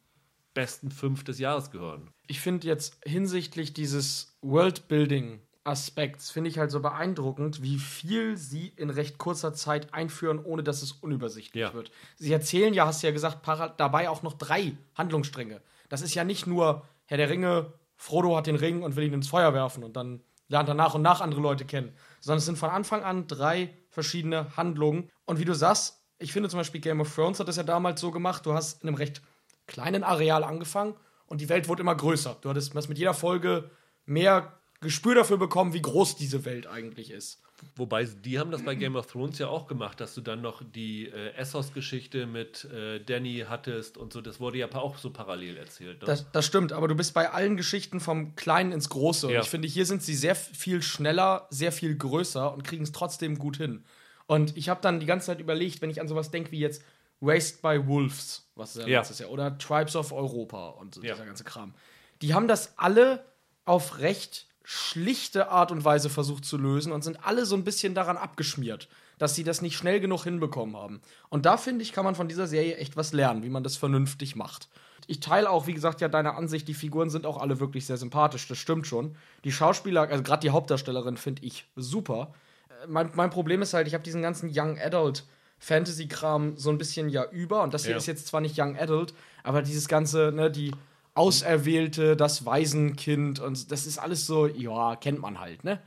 [0.55, 2.11] besten fünf des Jahres gehören.
[2.27, 8.73] Ich finde jetzt hinsichtlich dieses Worldbuilding Aspekts finde ich halt so beeindruckend, wie viel sie
[8.77, 11.75] in recht kurzer Zeit einführen, ohne dass es unübersichtlich ja.
[11.75, 11.91] wird.
[12.17, 13.47] Sie erzählen ja, hast du ja gesagt,
[13.77, 15.61] dabei auch noch drei Handlungsstränge.
[15.89, 19.13] Das ist ja nicht nur Herr der Ringe, Frodo hat den Ring und will ihn
[19.13, 22.47] ins Feuer werfen und dann lernt er nach und nach andere Leute kennen, sondern es
[22.47, 25.11] sind von Anfang an drei verschiedene Handlungen.
[25.27, 28.01] Und wie du sagst, ich finde zum Beispiel Game of Thrones hat das ja damals
[28.01, 29.23] so gemacht, du hast in einem recht
[29.67, 30.95] kleinen Areal angefangen
[31.27, 32.37] und die Welt wurde immer größer.
[32.41, 33.71] Du hattest mit jeder Folge
[34.07, 37.43] mehr Gespür dafür bekommen, wie groß diese Welt eigentlich ist.
[37.77, 40.63] Wobei, die haben das bei Game of Thrones ja auch gemacht, dass du dann noch
[40.63, 44.23] die äh, Essos-Geschichte mit äh, Danny hattest und so.
[44.23, 46.01] Das wurde ja auch so parallel erzählt.
[46.01, 46.07] Ne?
[46.07, 49.31] Das, das, stimmt, aber du bist bei allen Geschichten vom Kleinen ins Große.
[49.31, 49.39] Ja.
[49.39, 52.93] Und ich finde, hier sind sie sehr viel schneller, sehr viel größer und kriegen es
[52.93, 53.85] trotzdem gut hin.
[54.27, 56.83] Und ich habe dann die ganze Zeit überlegt, wenn ich an sowas denke wie jetzt
[57.21, 61.13] Waste by Wolves, was ist ja, letztes Jahr, oder Tribes of Europa und so, ja.
[61.13, 61.75] dieser ganze Kram.
[62.23, 63.25] Die haben das alle
[63.67, 67.93] auf recht schlichte Art und Weise versucht zu lösen und sind alle so ein bisschen
[67.93, 68.87] daran abgeschmiert,
[69.19, 71.01] dass sie das nicht schnell genug hinbekommen haben.
[71.29, 73.77] Und da finde ich, kann man von dieser Serie echt was lernen, wie man das
[73.77, 74.69] vernünftig macht.
[75.09, 77.97] Ich teile auch, wie gesagt, ja deine Ansicht, die Figuren sind auch alle wirklich sehr
[77.97, 79.17] sympathisch, das stimmt schon.
[79.43, 82.33] Die Schauspieler, also gerade die Hauptdarstellerin, finde ich super.
[82.69, 85.25] Äh, mein, mein Problem ist halt, ich habe diesen ganzen Young Adult
[85.59, 87.97] Fantasy-Kram so ein bisschen ja über und das hier ja.
[87.97, 90.71] ist jetzt zwar nicht Young Adult, aber dieses ganze, ne, die
[91.15, 95.81] Auserwählte, das Waisenkind und das ist alles so, ja, kennt man halt, ne?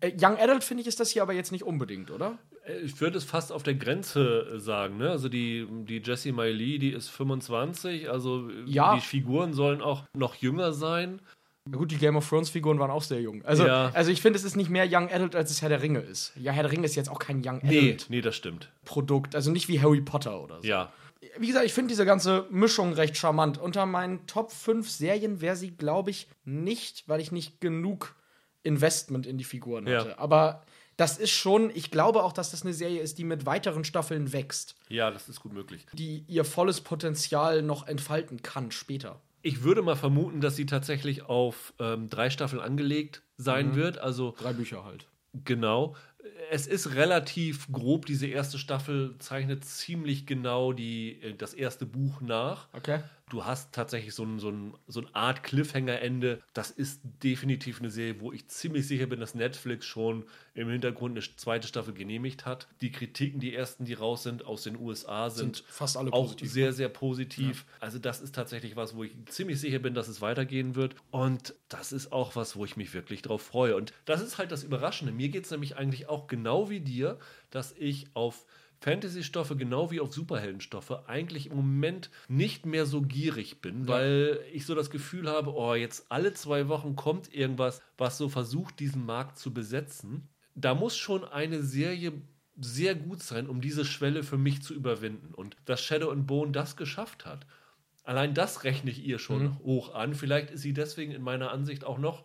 [0.00, 2.38] Äh, Young Adult finde ich ist das hier aber jetzt nicht unbedingt, oder?
[2.64, 5.10] Äh, ich würde es fast auf der Grenze äh, sagen, ne?
[5.10, 8.94] Also die, die Jessie Miley, die ist 25, also ja.
[8.94, 11.20] die Figuren sollen auch noch jünger sein.
[11.70, 13.44] Ja gut, die Game of Thrones Figuren waren auch sehr jung.
[13.44, 13.90] Also, ja.
[13.92, 16.32] also ich finde, es ist nicht mehr Young Adult, als es Herr der Ringe ist.
[16.36, 17.72] Ja, Herr der Ringe ist jetzt auch kein Young Adult.
[17.72, 18.70] Nee, nee, das stimmt.
[18.84, 20.68] Produkt, also nicht wie Harry Potter oder so.
[20.68, 20.92] Ja
[21.38, 23.58] wie gesagt, ich finde diese ganze Mischung recht charmant.
[23.58, 28.14] Unter meinen Top 5 Serien wäre sie, glaube ich, nicht, weil ich nicht genug
[28.62, 30.10] Investment in die Figuren hatte.
[30.10, 30.18] Ja.
[30.18, 30.62] Aber
[30.96, 34.32] das ist schon, ich glaube auch, dass das eine Serie ist, die mit weiteren Staffeln
[34.32, 34.74] wächst.
[34.88, 35.86] Ja, das ist gut möglich.
[35.92, 39.20] Die ihr volles Potenzial noch entfalten kann später.
[39.42, 43.74] Ich würde mal vermuten, dass sie tatsächlich auf ähm, drei Staffeln angelegt sein mhm.
[43.76, 43.98] wird.
[43.98, 45.06] Also drei Bücher halt.
[45.44, 45.94] Genau
[46.50, 52.20] es ist relativ grob, diese erste Staffel zeichnet ziemlich genau die, äh, das erste Buch
[52.20, 52.68] nach.
[52.72, 53.00] Okay.
[53.28, 56.42] Du hast tatsächlich so, ein, so, ein, so eine Art Cliffhanger-Ende.
[56.54, 60.24] Das ist definitiv eine Serie, wo ich ziemlich sicher bin, dass Netflix schon
[60.54, 62.68] im Hintergrund eine zweite Staffel genehmigt hat.
[62.80, 66.24] Die Kritiken, die ersten, die raus sind aus den USA, sind, sind fast alle auch
[66.24, 67.64] positiv, sehr, sehr positiv.
[67.68, 67.76] Ja.
[67.80, 70.94] Also das ist tatsächlich was, wo ich ziemlich sicher bin, dass es weitergehen wird.
[71.10, 73.76] Und das ist auch was, wo ich mich wirklich drauf freue.
[73.76, 75.12] Und das ist halt das Überraschende.
[75.12, 77.18] Mir geht es nämlich eigentlich auch genau wie dir,
[77.50, 78.46] dass ich auf
[78.80, 83.88] Fantasy-Stoffe genau wie auf Superheldenstoffe eigentlich im Moment nicht mehr so gierig bin, ja.
[83.88, 88.28] weil ich so das Gefühl habe, oh, jetzt alle zwei Wochen kommt irgendwas, was so
[88.28, 90.28] versucht, diesen Markt zu besetzen.
[90.54, 92.12] Da muss schon eine Serie
[92.60, 95.34] sehr gut sein, um diese Schwelle für mich zu überwinden.
[95.34, 97.46] Und dass Shadow and Bone das geschafft hat,
[98.04, 99.58] allein das rechne ich ihr schon mhm.
[99.58, 100.14] hoch an.
[100.14, 102.24] Vielleicht ist sie deswegen in meiner Ansicht auch noch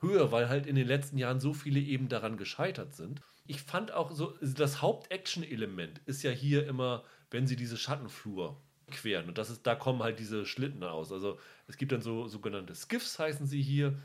[0.00, 3.92] höher, weil halt in den letzten Jahren so viele eben daran gescheitert sind ich fand
[3.92, 9.28] auch so, das Haupt-Action-Element ist ja hier immer, wenn sie diese Schattenflur queren.
[9.28, 11.12] Und das ist, da kommen halt diese Schlitten aus.
[11.12, 13.98] Also es gibt dann so sogenannte Skiffs, heißen sie hier.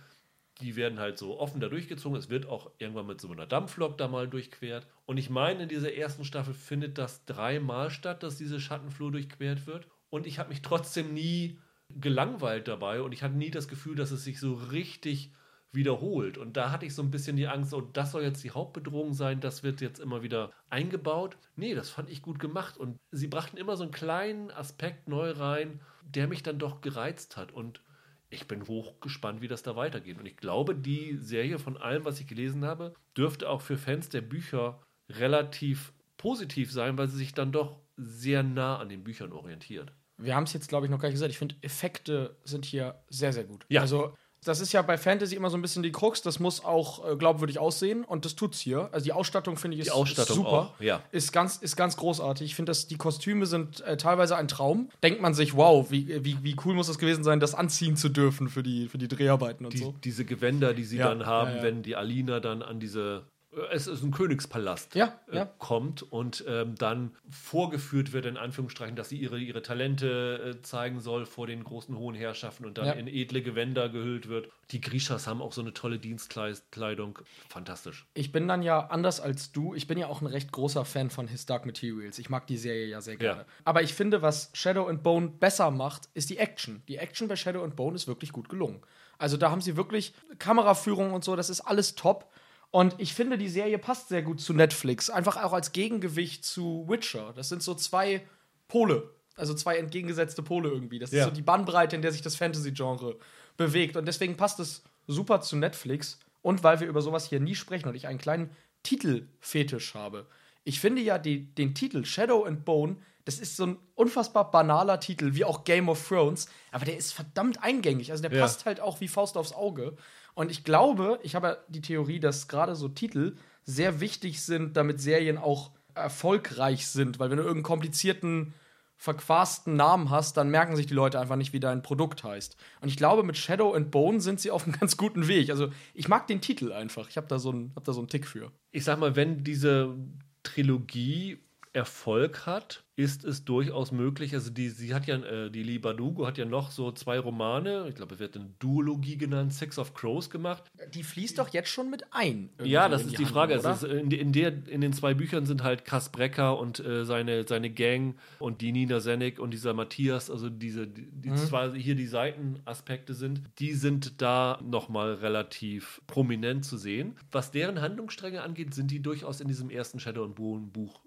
[0.62, 2.18] Die werden halt so offen da durchgezogen.
[2.18, 4.88] Es wird auch irgendwann mit so einer Dampflok da mal durchquert.
[5.06, 9.66] Und ich meine, in dieser ersten Staffel findet das dreimal statt, dass diese Schattenflur durchquert
[9.66, 9.88] wird.
[10.10, 11.60] Und ich habe mich trotzdem nie
[12.00, 15.32] gelangweilt dabei und ich hatte nie das Gefühl, dass es sich so richtig
[15.74, 16.38] wiederholt.
[16.38, 19.14] Und da hatte ich so ein bisschen die Angst, oh, das soll jetzt die Hauptbedrohung
[19.14, 21.38] sein, das wird jetzt immer wieder eingebaut.
[21.56, 22.78] Nee, das fand ich gut gemacht.
[22.78, 27.38] Und sie brachten immer so einen kleinen Aspekt neu rein, der mich dann doch gereizt
[27.38, 27.52] hat.
[27.52, 27.82] Und
[28.30, 30.18] ich bin hochgespannt, wie das da weitergeht.
[30.18, 34.10] Und ich glaube, die Serie von allem, was ich gelesen habe, dürfte auch für Fans
[34.10, 39.34] der Bücher relativ positiv sein, weil sie sich dann doch sehr nah an den Büchern
[39.34, 39.92] orientiert.
[40.18, 41.32] Wir haben es jetzt, glaube ich, noch gar nicht gesagt.
[41.32, 43.66] Ich finde, Effekte sind hier sehr, sehr gut.
[43.70, 43.82] Ja.
[43.82, 46.24] Also das ist ja bei Fantasy immer so ein bisschen die Krux.
[46.24, 48.90] Das muss auch äh, glaubwürdig aussehen und das tut's hier.
[48.92, 50.74] Also die Ausstattung finde ich ist, die Ausstattung ist super.
[50.76, 51.04] Auch, ja.
[51.12, 52.48] Ist ganz, ist ganz großartig.
[52.48, 54.90] Ich finde, dass die Kostüme sind äh, teilweise ein Traum.
[55.04, 58.10] Denkt man sich, wow, wie, wie, wie cool muss das gewesen sein, das anziehen zu
[58.10, 59.96] dürfen für die, für die Dreharbeiten und die, so.
[60.04, 63.24] Diese Gewänder, die sie ja, dann haben, ja, wenn die Alina dann an diese
[63.72, 65.46] es ist ein Königspalast ja, äh, ja.
[65.58, 71.02] kommt und ähm, dann vorgeführt wird, in Anführungsstrichen, dass sie ihre, ihre Talente äh, zeigen
[71.02, 72.94] soll vor den großen hohen Herrschaften und dann ja.
[72.94, 74.50] in edle Gewänder gehüllt wird.
[74.72, 77.20] Die Grishas haben auch so eine tolle Dienstkleidung.
[77.50, 78.06] Fantastisch.
[78.14, 79.76] Ich bin dann ja anders als du.
[79.76, 82.20] Ich bin ja auch ein recht großer Fan von His Dark Materials.
[82.20, 83.46] Ich mag die Serie ja sehr gerne.
[83.66, 86.84] Aber ich finde, was Shadow and Bone besser macht, ist die Action.
[86.88, 88.82] Die Action bei Shadow and Bone ist wirklich gut gelungen.
[89.18, 92.32] Also da haben sie wirklich Kameraführung und so, das ist alles top.
[92.72, 95.10] Und ich finde, die Serie passt sehr gut zu Netflix.
[95.10, 97.34] Einfach auch als Gegengewicht zu Witcher.
[97.36, 98.26] Das sind so zwei
[98.70, 99.10] Pole.
[99.36, 101.00] Also zwei entgegengesetzte Pole irgendwie.
[101.00, 101.20] Das ja.
[101.20, 103.18] ist so die Bandbreite, in der sich das Fantasy-Genre
[103.58, 103.98] bewegt.
[103.98, 106.20] Und deswegen passt es super zu Netflix.
[106.42, 108.50] Und weil wir über sowas hier nie sprechen und ich einen kleinen
[108.84, 110.26] Titelfetisch habe.
[110.64, 115.00] Ich finde ja die, den Titel Shadow and Bone, das ist so ein unfassbar banaler
[115.00, 118.12] Titel, wie auch Game of Thrones, aber der ist verdammt eingängig.
[118.12, 118.42] Also der ja.
[118.42, 119.96] passt halt auch wie Faust aufs Auge.
[120.34, 124.78] Und ich glaube, ich habe ja die Theorie, dass gerade so Titel sehr wichtig sind,
[124.78, 127.20] damit Serien auch erfolgreich sind.
[127.20, 128.54] Weil wenn du irgendeinen komplizierten,
[128.98, 132.56] verquasten Namen hast, dann merken sich die Leute einfach nicht, wie dein Produkt heißt.
[132.82, 135.50] Und ich glaube, mit Shadow and Bone sind sie auf einem ganz guten Weg.
[135.50, 137.10] Also ich mag den Titel einfach.
[137.10, 138.52] Ich habe da, so hab da so einen Tick für.
[138.72, 139.96] Ich sag mal, wenn diese
[140.44, 141.40] Trilogie
[141.74, 144.34] Erfolg hat, ist es durchaus möglich.
[144.34, 147.88] Also die, sie hat ja, äh, die Lee Badugo hat ja noch so zwei Romane,
[147.90, 150.64] ich glaube, es wird eine Duologie genannt, Six of Crows gemacht.
[150.94, 152.50] Die fließt doch jetzt schon mit ein.
[152.64, 153.64] Ja, das ist die, die Frage.
[153.64, 157.48] Also in, in, der, in den zwei Büchern sind halt Kass Brecker und äh, seine,
[157.48, 161.38] seine Gang und die Nina Sennig und dieser Matthias, also diese, die, die mhm.
[161.38, 167.16] zwar hier die Seitenaspekte sind, die sind da nochmal relativ prominent zu sehen.
[167.32, 171.02] Was deren Handlungsstränge angeht, sind die durchaus in diesem ersten Shadow and Bone Buch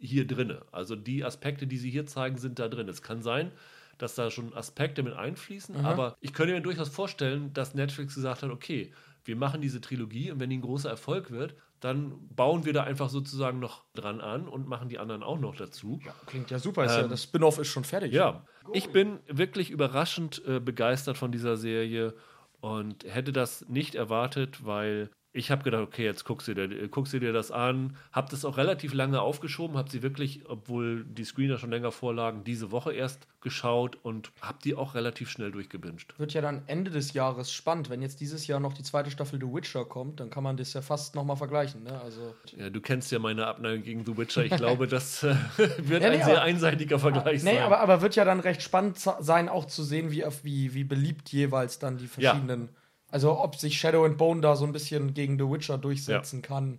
[0.00, 0.58] hier drin.
[0.72, 2.88] Also die Aspekte, die sie hier zeigen, sind da drin.
[2.88, 3.52] Es kann sein,
[3.98, 5.84] dass da schon Aspekte mit einfließen, mhm.
[5.84, 8.92] aber ich könnte mir durchaus vorstellen, dass Netflix gesagt hat, okay,
[9.24, 12.84] wir machen diese Trilogie und wenn die ein großer Erfolg wird, dann bauen wir da
[12.84, 16.00] einfach sozusagen noch dran an und machen die anderen auch noch dazu.
[16.04, 16.84] Ja, klingt ja super.
[16.84, 18.12] Ähm, ja, das Spin-off ist schon fertig.
[18.12, 22.14] Ja, ich bin wirklich überraschend äh, begeistert von dieser Serie
[22.60, 27.12] und hätte das nicht erwartet, weil ich habe gedacht, okay, jetzt guckst du, dir, guckst
[27.12, 27.96] du dir das an.
[28.10, 32.42] Hab das auch relativ lange aufgeschoben, hab sie wirklich, obwohl die Screener schon länger vorlagen,
[32.42, 36.18] diese Woche erst geschaut und hab die auch relativ schnell durchgebinged.
[36.18, 37.90] Wird ja dann Ende des Jahres spannend.
[37.90, 40.72] Wenn jetzt dieses Jahr noch die zweite Staffel The Witcher kommt, dann kann man das
[40.72, 41.84] ja fast nochmal vergleichen.
[41.84, 42.00] Ne?
[42.00, 44.44] Also ja, du kennst ja meine Abneigung gegen The Witcher.
[44.44, 45.36] Ich glaube, das äh,
[45.78, 47.62] wird ja, nee, ein sehr einseitiger Vergleich nee, sein.
[47.62, 51.30] Aber, aber wird ja dann recht spannend sein, auch zu sehen, wie, wie, wie beliebt
[51.30, 52.62] jeweils dann die verschiedenen.
[52.62, 52.79] Ja
[53.10, 56.46] also ob sich Shadow and Bone da so ein bisschen gegen The Witcher durchsetzen ja.
[56.46, 56.78] kann.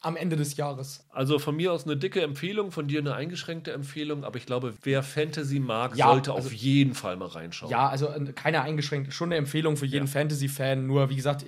[0.00, 1.06] am Ende des Jahres.
[1.08, 4.74] Also von mir aus eine dicke Empfehlung, von dir eine eingeschränkte Empfehlung, aber ich glaube,
[4.82, 7.70] wer Fantasy mag, Ja, sollte also- auf jeden Fall mal reinschauen.
[7.72, 10.12] Ja, also äh, keine eingeschränkt, schon eine Empfehlung für jeden Ja.
[10.12, 10.86] Fantasy-Fan.
[10.86, 11.46] Nur, wie gesagt,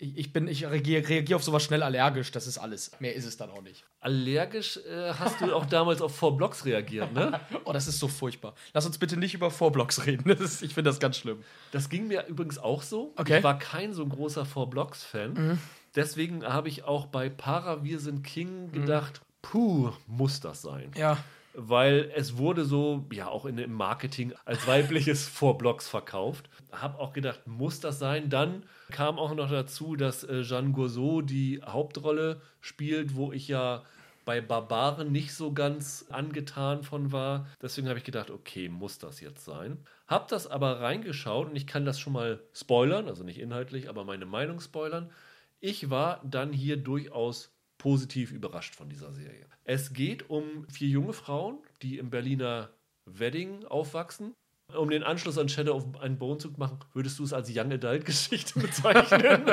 [0.00, 2.30] ich, bin, ich reagiere reagier auf sowas schnell allergisch.
[2.30, 2.92] Das ist alles.
[3.00, 3.84] Mehr ist es dann auch nicht.
[4.00, 7.40] Allergisch äh, hast du auch damals auf Four Blocks reagiert, ne?
[7.64, 8.54] Oh, das ist so furchtbar.
[8.72, 10.24] Lass uns bitte nicht über Vorblocks reden.
[10.28, 11.42] Das ist, ich finde das ganz schlimm.
[11.72, 13.12] Das ging mir übrigens auch so.
[13.16, 13.32] Okay.
[13.32, 13.38] Mhm.
[13.38, 15.58] Ich war kein so großer Four Blocks-Fan.
[15.94, 20.92] Deswegen habe ich auch bei Para Wir sind King gedacht, puh, muss das sein.
[20.96, 21.18] Ja.
[21.60, 26.48] Weil es wurde so, ja, auch in, im Marketing als weibliches Vorblocks verkauft.
[26.70, 28.30] Hab auch gedacht, muss das sein?
[28.30, 33.82] Dann kam auch noch dazu, dass äh, Jeanne Gourceau die Hauptrolle spielt, wo ich ja
[34.24, 37.48] bei Barbaren nicht so ganz angetan von war.
[37.60, 39.78] Deswegen habe ich gedacht, okay, muss das jetzt sein.
[40.06, 44.04] Hab das aber reingeschaut und ich kann das schon mal spoilern, also nicht inhaltlich, aber
[44.04, 45.10] meine Meinung spoilern.
[45.58, 49.46] Ich war dann hier durchaus positiv überrascht von dieser Serie.
[49.64, 52.70] Es geht um vier junge Frauen, die im Berliner
[53.06, 54.34] Wedding aufwachsen.
[54.76, 57.72] Um den Anschluss an Shadow of ein Bone zu machen, würdest du es als Young
[57.72, 59.44] Adult Geschichte bezeichnen?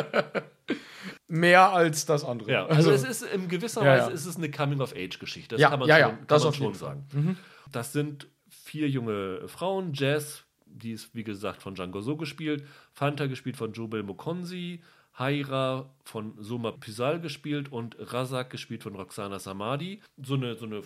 [1.28, 2.52] Mehr als das andere.
[2.52, 4.14] ja, also, es ist in gewisser Ja, Weise ja.
[4.14, 5.56] ist es eine Coming of Age Geschichte.
[5.56, 6.96] Das Ja, kann man ja, schon, kann das man schon Fall.
[6.96, 7.24] Mhm.
[7.24, 7.38] sagen.
[7.72, 9.94] Das sind vier junge Frauen.
[9.94, 12.66] Jazz, die ist wie gesagt von Django So gespielt.
[12.92, 14.82] Fanta gespielt von Jobel Mokonzi.
[15.18, 20.02] Haira von Soma Pisal gespielt und Razak gespielt von Roxana Samadi.
[20.22, 20.82] So eine, so eine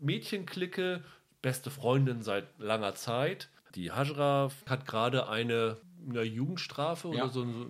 [0.00, 1.02] Mädchenklicke,
[1.42, 3.50] beste Freundin seit langer Zeit.
[3.74, 5.76] Die Hajra hat gerade eine,
[6.08, 7.24] eine Jugendstrafe Ja.
[7.24, 7.66] oder so, so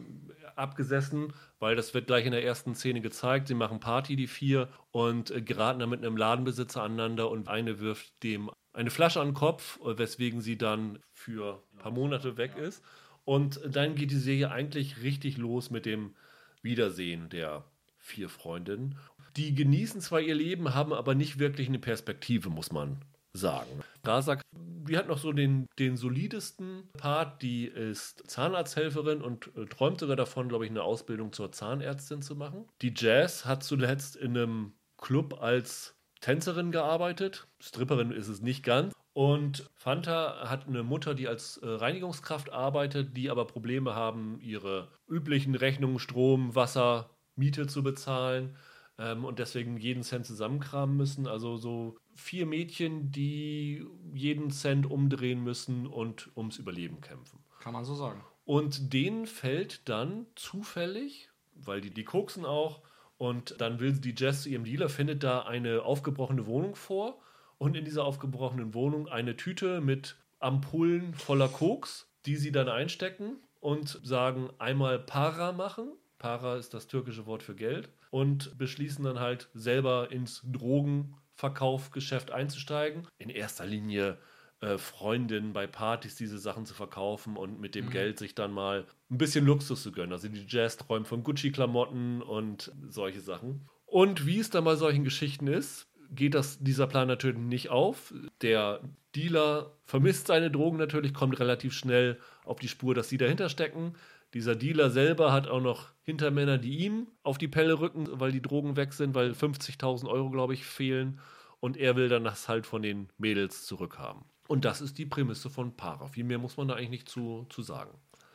[0.55, 3.49] abgesessen, weil das wird gleich in der ersten Szene gezeigt.
[3.49, 7.81] Sie machen Party, die vier, und äh, geraten dann mit einem Ladenbesitzer aneinander und eine
[7.81, 12.37] wirft dem eine Flasche an den Kopf, äh, weswegen sie dann für ein paar Monate
[12.37, 12.85] weg ist.
[13.27, 16.15] Und dann geht die Serie eigentlich richtig los mit dem
[16.63, 17.65] Wiedersehen der
[17.99, 18.97] vier Freundinnen.
[19.37, 23.03] Die genießen zwar ihr Leben, haben aber nicht wirklich eine Perspektive, muss man
[23.35, 23.83] sagen.
[24.05, 29.99] Razak, die hat noch so den, den solidesten Part, die ist Zahnarzthelferin und äh, träumt
[29.99, 32.65] sogar davon, glaube ich, eine Ausbildung zur Zahnärztin zu machen.
[32.81, 37.49] Die Jazz hat zuletzt in einem Club als Tänzerin gearbeitet.
[37.61, 38.95] Stripperin ist es nicht ganz.
[39.17, 44.89] Und Fanta hat eine Mutter, die als äh, Reinigungskraft arbeitet, die aber Probleme haben, ihre
[45.09, 48.57] üblichen Rechnungen, Strom, Wasser, Miete zu bezahlen
[48.99, 51.27] ähm, und deswegen jeden Cent zusammenkramen müssen.
[51.27, 57.39] Also so vier Mädchen, die jeden Cent umdrehen müssen und ums Überleben kämpfen.
[57.61, 58.23] Kann man so sagen.
[58.45, 62.83] Und denen fällt dann zufällig, weil die, die koksen auch,
[63.17, 67.23] und dann will die Jess zu ihrem Dealer, findet da eine aufgebrochene Wohnung vor
[67.59, 73.37] und in dieser aufgebrochenen Wohnung eine Tüte mit Ampullen voller Koks, die sie dann einstecken
[73.61, 75.93] und sagen, einmal Para machen.
[76.19, 77.91] Para ist das türkische Wort für Geld.
[78.11, 83.07] Und beschließen dann halt selber ins Drogenverkaufgeschäft einzusteigen.
[83.19, 84.19] In erster Linie
[84.61, 88.87] äh, Freundinnen bei Partys diese Sachen zu verkaufen und mit dem Geld sich dann mal
[89.11, 90.13] ein bisschen Luxus zu gönnen.
[90.13, 93.69] Also die Jazz träumt von Gucci-Klamotten und solche Sachen.
[93.85, 98.13] Und wie es dann bei solchen Geschichten ist, geht das, dieser Plan natürlich nicht auf.
[98.43, 98.81] Der
[99.15, 103.95] Dealer vermisst seine Drogen natürlich, kommt relativ schnell auf die Spur, dass sie dahinter stecken.
[104.35, 108.43] Dieser Dealer selber hat auch noch Hintermänner, die ihm auf die Pelle rücken, weil die
[108.43, 111.21] Drogen weg sind, weil 50.000 Euro, glaube ich, fehlen.
[111.61, 114.23] Und er will dann das halt von den Mädels zurückhaben.
[114.47, 116.07] Und das ist die Prämisse von Para.
[116.09, 117.91] Viel mehr muss man da eigentlich nicht zu, zu sagen.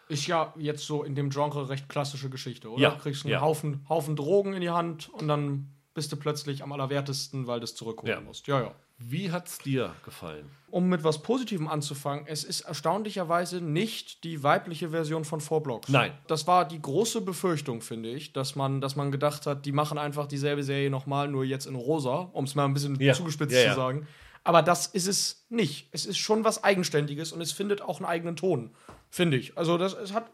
[0.10, 2.82] Ist ja jetzt so in dem Genre recht klassische Geschichte, oder?
[2.82, 3.42] Ja, Du kriegst einen ja.
[3.42, 7.66] Haufen, Haufen Drogen in die Hand und dann bist du plötzlich am allerwertesten, weil du
[7.66, 8.22] es zurückholen Ja.
[8.22, 8.48] musst.
[8.48, 8.76] Ja, ja.
[9.04, 10.50] Wie hat's dir gefallen?
[10.70, 15.90] Um mit was Positivem anzufangen, es ist erstaunlicherweise nicht die weibliche Version von Four Blocks.
[15.90, 16.12] Nein.
[16.28, 19.98] Das war die große Befürchtung, finde ich, dass man, dass man gedacht hat, die machen
[19.98, 23.14] einfach dieselbe Serie nochmal, nur jetzt in rosa, um es mal ein bisschen Ja.
[23.14, 24.08] zugespitzt Ja, zu sagen.
[24.44, 25.90] Aber das ist es nicht.
[25.92, 28.72] Es ist schon was Eigenständiges und es findet auch einen eigenen Ton,
[29.10, 29.58] finde ich.
[29.58, 30.32] Also das es hat.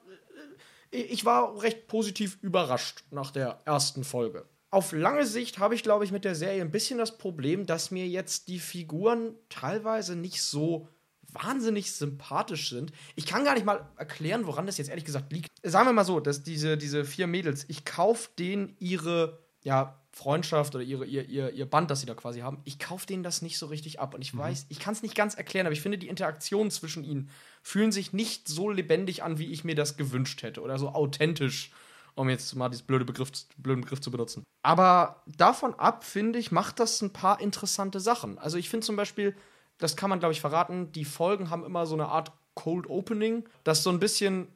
[0.91, 4.45] äh, Ich war recht positiv überrascht nach der ersten Folge.
[4.69, 7.89] Auf lange Sicht habe ich, glaube ich, mit der Serie ein bisschen das Problem, dass
[7.91, 10.89] mir jetzt die Figuren teilweise nicht so
[11.31, 12.91] wahnsinnig sympathisch sind.
[13.15, 15.49] Ich kann gar nicht mal erklären, woran das jetzt ehrlich gesagt liegt.
[15.63, 20.75] Sagen wir mal so, dass diese, diese vier Mädels, ich kaufe denen ihre ja, Freundschaft
[20.75, 23.41] oder ihre, ihr, ihr, ihr Band, das sie da quasi haben, ich kaufe denen das
[23.41, 24.15] nicht so richtig ab.
[24.15, 27.03] Und ich weiß, ich kann es nicht ganz erklären, aber ich finde, die Interaktionen zwischen
[27.03, 27.29] ihnen
[27.61, 30.61] fühlen sich nicht so lebendig an, wie ich mir das gewünscht hätte.
[30.61, 31.71] Oder so authentisch,
[32.17, 34.43] um jetzt mal diesen blöde Begriff, blöden Begriff zu benutzen.
[34.63, 38.37] Aber davon ab, finde ich, macht das ein paar interessante Sachen.
[38.39, 39.35] Also ich finde zum Beispiel,
[39.77, 43.47] das kann man, glaube ich, verraten, die Folgen haben immer so eine Art Cold Opening,
[43.63, 44.47] das so ein bisschen,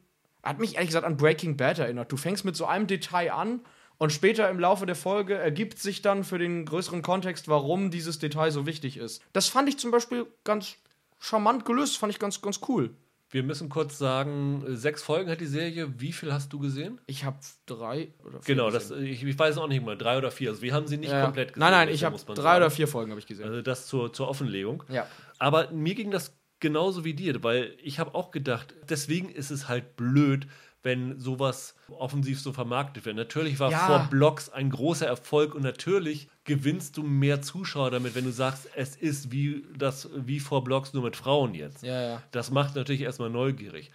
[0.42, 2.10] hat mich ehrlich gesagt an Breaking Bad erinnert.
[2.10, 3.60] Du fängst mit so einem Detail an
[4.02, 8.18] Und später im Laufe der Folge ergibt sich dann für den größeren Kontext, warum dieses
[8.18, 9.22] Detail so wichtig ist.
[9.32, 10.74] Das fand ich zum Beispiel ganz
[11.20, 12.96] charmant gelöst, fand ich ganz, ganz cool.
[13.32, 15.98] Wir müssen kurz sagen, sechs Folgen hat die Serie.
[15.98, 17.00] Wie viel hast du gesehen?
[17.06, 19.06] Ich habe drei oder vier Genau, das, gesehen.
[19.06, 20.50] ich, ich weiß auch nicht mal, drei oder vier.
[20.50, 21.24] Also wir haben sie nicht Ja.
[21.24, 21.60] komplett gesehen.
[21.60, 22.56] Nein, nein, ich habe drei sagen.
[22.58, 23.48] oder vier Folgen habe ich gesehen.
[23.48, 24.84] Also das zur, zur Offenlegung.
[24.88, 25.06] ja.
[25.38, 29.66] Aber mir ging das genauso wie dir, weil ich habe auch gedacht, deswegen ist es
[29.66, 30.46] halt blöd,
[30.82, 33.16] wenn sowas offensiv so vermarktet wird.
[33.16, 33.86] Natürlich war Ja.
[33.86, 38.68] vor Blogs ein großer Erfolg und natürlich gewinnst du mehr Zuschauer damit, wenn du sagst,
[38.74, 41.82] es ist wie das wie vor Blogs nur mit Frauen jetzt.
[41.82, 42.22] Ja, ja.
[42.32, 43.90] Das macht natürlich erstmal neugierig.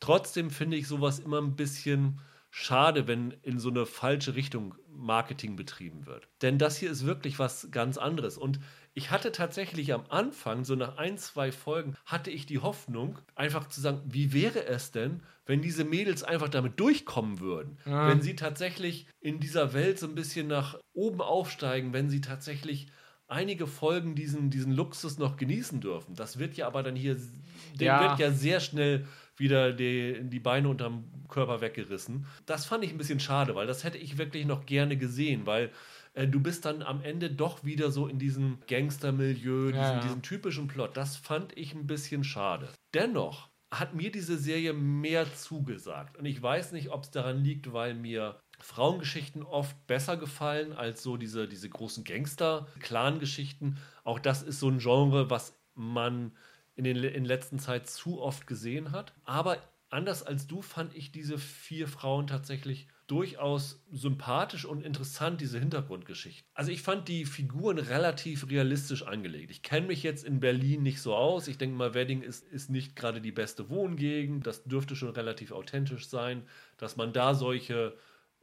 [0.00, 2.20] Trotzdem finde ich sowas immer ein bisschen
[2.50, 6.28] schade, wenn in so eine falsche Richtung Marketing betrieben wird.
[6.42, 8.38] Denn das hier ist wirklich was ganz anderes.
[8.38, 8.58] Und
[8.94, 13.68] ich hatte tatsächlich am Anfang, so nach ein, zwei Folgen, hatte ich die Hoffnung, einfach
[13.68, 17.78] zu sagen, wie wäre es denn, wenn diese Mädels einfach damit durchkommen würden?
[17.86, 18.06] Ja.
[18.06, 22.88] Wenn sie tatsächlich in dieser Welt so ein bisschen nach oben aufsteigen, wenn sie tatsächlich
[23.28, 26.14] einige Folgen diesen, diesen Luxus noch genießen dürfen.
[26.14, 28.00] Das wird ja aber dann hier, dem Ja.
[28.00, 32.26] wird ja sehr schnell wieder die, die Beine unterm Körper weggerissen.
[32.46, 35.70] Das fand ich ein bisschen schade, weil das hätte ich wirklich noch gerne gesehen, weil
[36.14, 40.00] äh, du bist dann am Ende doch wieder so in diesem Gangstermilieu, diesen, Ja, ja.
[40.00, 40.96] diesen typischen Plot.
[40.96, 42.68] Das fand ich ein bisschen schade.
[42.94, 46.16] Dennoch hat mir diese Serie mehr zugesagt.
[46.16, 51.02] Und ich weiß nicht, ob es daran liegt, weil mir Frauengeschichten oft besser gefallen als
[51.02, 53.76] so diese, diese großen Gangster-Clan-Geschichten.
[54.04, 56.32] Auch das ist so ein Genre, was man
[56.74, 59.12] in, den, in letzter Zeit zu oft gesehen hat.
[59.24, 59.58] Aber
[59.90, 66.46] anders als du fand ich diese vier Frauen tatsächlich durchaus sympathisch und interessant, diese Hintergrundgeschichten.
[66.54, 69.50] Also ich fand die Figuren relativ realistisch angelegt.
[69.50, 71.48] Ich kenne mich jetzt in Berlin nicht so aus.
[71.48, 74.46] Ich denke mal, Wedding ist, ist nicht gerade die beste Wohngegend.
[74.46, 76.42] Das dürfte schon relativ authentisch sein,
[76.76, 77.96] dass man da solche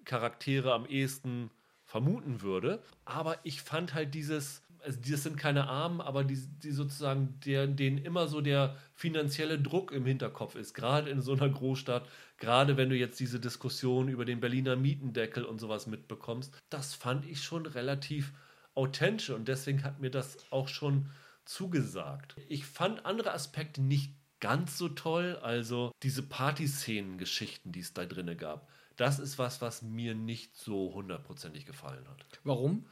[0.03, 1.51] Charaktere am ehesten
[1.83, 2.81] vermuten würde.
[3.05, 7.67] Aber ich fand halt dieses, also das sind keine Armen, aber die, die sozusagen, der,
[7.67, 12.07] denen immer so der finanzielle Druck im Hinterkopf ist, gerade in so einer Großstadt,
[12.37, 17.25] gerade wenn du jetzt diese Diskussion über den Berliner Mietendeckel und sowas mitbekommst, das fand
[17.25, 18.31] ich schon relativ
[18.75, 21.09] authentisch und deswegen hat mir das auch schon
[21.45, 22.35] zugesagt.
[22.47, 28.35] Ich fand andere Aspekte nicht ganz so toll, also diese Partyszenen-Geschichten, die es da drinne
[28.35, 28.69] gab.
[28.95, 32.25] Das ist was, was mir nicht so hundertprozentig gefallen hat.
[32.43, 32.85] Warum?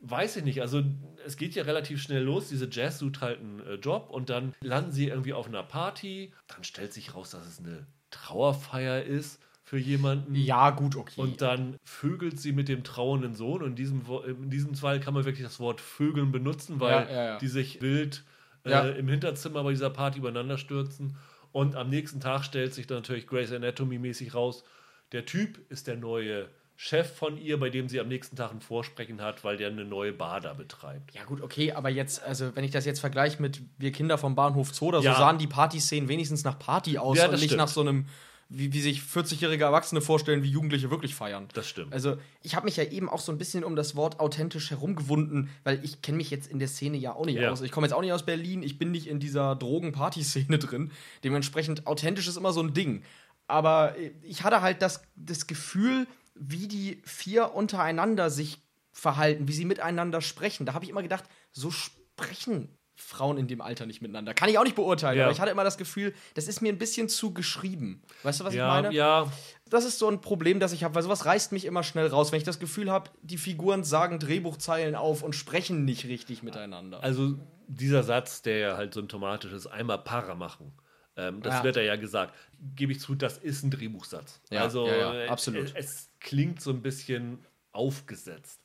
[0.00, 0.62] Weiß ich nicht.
[0.62, 0.82] Also
[1.26, 2.48] es geht ja relativ schnell los.
[2.48, 6.32] Diese Jazz sucht halt einen äh, Job und dann landen sie irgendwie auf einer Party.
[6.48, 10.34] Dann stellt sich raus, dass es eine Trauerfeier ist für jemanden.
[10.34, 11.20] Ja, gut, okay.
[11.20, 13.62] Und dann vögelt sie mit dem trauernden Sohn.
[13.62, 17.10] Und in diesem, in diesem Fall kann man wirklich das Wort Vögeln benutzen, weil Ja,
[17.10, 17.38] ja, ja.
[17.38, 18.24] die sich wild
[18.64, 21.16] äh, im Hinterzimmer bei dieser Party übereinander stürzen.
[21.52, 24.64] Und am nächsten Tag stellt sich dann natürlich Grace Anatomy mäßig raus,
[25.12, 26.48] der Typ ist der neue
[26.82, 29.84] Chef von ihr, bei dem sie am nächsten Tag ein Vorsprechen hat, weil der eine
[29.84, 31.12] neue Bar da betreibt.
[31.14, 34.34] ja, gut, okay, aber jetzt, also wenn ich das jetzt vergleiche mit Wir Kinder vom
[34.34, 35.14] Bahnhof Zoo oder so, Ja.
[35.18, 37.58] sahen die Partyszenen wenigstens nach Party aus Ja, und nicht stimmt.
[37.58, 38.06] nach so einem,
[38.48, 41.48] wie, wie sich 40-jährige Erwachsene vorstellen, wie Jugendliche wirklich feiern.
[41.52, 41.92] Das stimmt.
[41.92, 45.50] Also, ich habe mich ja eben auch so ein bisschen um das Wort authentisch herumgewunden,
[45.64, 47.50] weil ich kenne mich jetzt in der Szene ja auch nicht Ja.
[47.52, 47.60] aus.
[47.60, 50.92] Ich komme jetzt auch nicht aus Berlin, ich bin nicht in dieser Drogen-Party-Szene drin.
[51.24, 53.02] Dementsprechend authentisch ist immer so ein Ding.
[53.46, 58.58] Aber äh, ich hatte halt das, das Gefühl, wie die vier untereinander sich
[58.92, 60.66] verhalten, wie sie miteinander sprechen.
[60.66, 64.34] Da habe ich immer gedacht, so sprechen Frauen in dem Alter nicht miteinander.
[64.34, 65.24] Kann ich auch nicht beurteilen, Ja.
[65.24, 68.02] aber ich hatte immer das Gefühl, das ist mir ein bisschen zu geschrieben.
[68.22, 68.92] Weißt du, was ich ja, meine?
[68.92, 69.30] ja,
[69.68, 72.30] das ist so ein Problem, das ich habe, weil sowas reißt mich immer schnell raus,
[72.30, 77.02] wenn ich das Gefühl habe, die Figuren sagen Drehbuchzeilen auf und sprechen nicht richtig miteinander.
[77.02, 80.72] Also dieser Satz, der ja halt symptomatisch ist, einmal Para machen.
[81.16, 81.64] Ähm, das Ja.
[81.64, 82.34] wird er ja gesagt.
[82.76, 84.40] Gebe ich zu, das ist ein Drehbuchsatz.
[84.50, 85.66] Ja, also ja, äh, absolut.
[85.66, 88.60] Es, es klingt so ein bisschen aufgesetzt.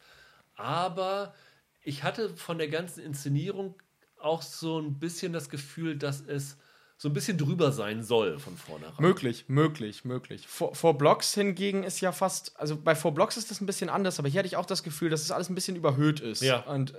[0.56, 1.34] Aber
[1.82, 3.76] ich hatte von der ganzen Inszenierung
[4.18, 6.58] auch so ein bisschen das Gefühl, dass es
[6.98, 8.96] so ein bisschen drüber sein soll von vornherein.
[9.00, 10.48] Möglich, möglich, möglich.
[10.48, 13.90] Vor, vor Blocks hingegen ist ja fast, also bei Vor Blocks ist das ein bisschen
[13.90, 16.42] anders, aber hier hatte ich auch das Gefühl, dass es alles ein bisschen überhöht ist.
[16.42, 16.62] Ja.
[16.62, 16.98] Und äh,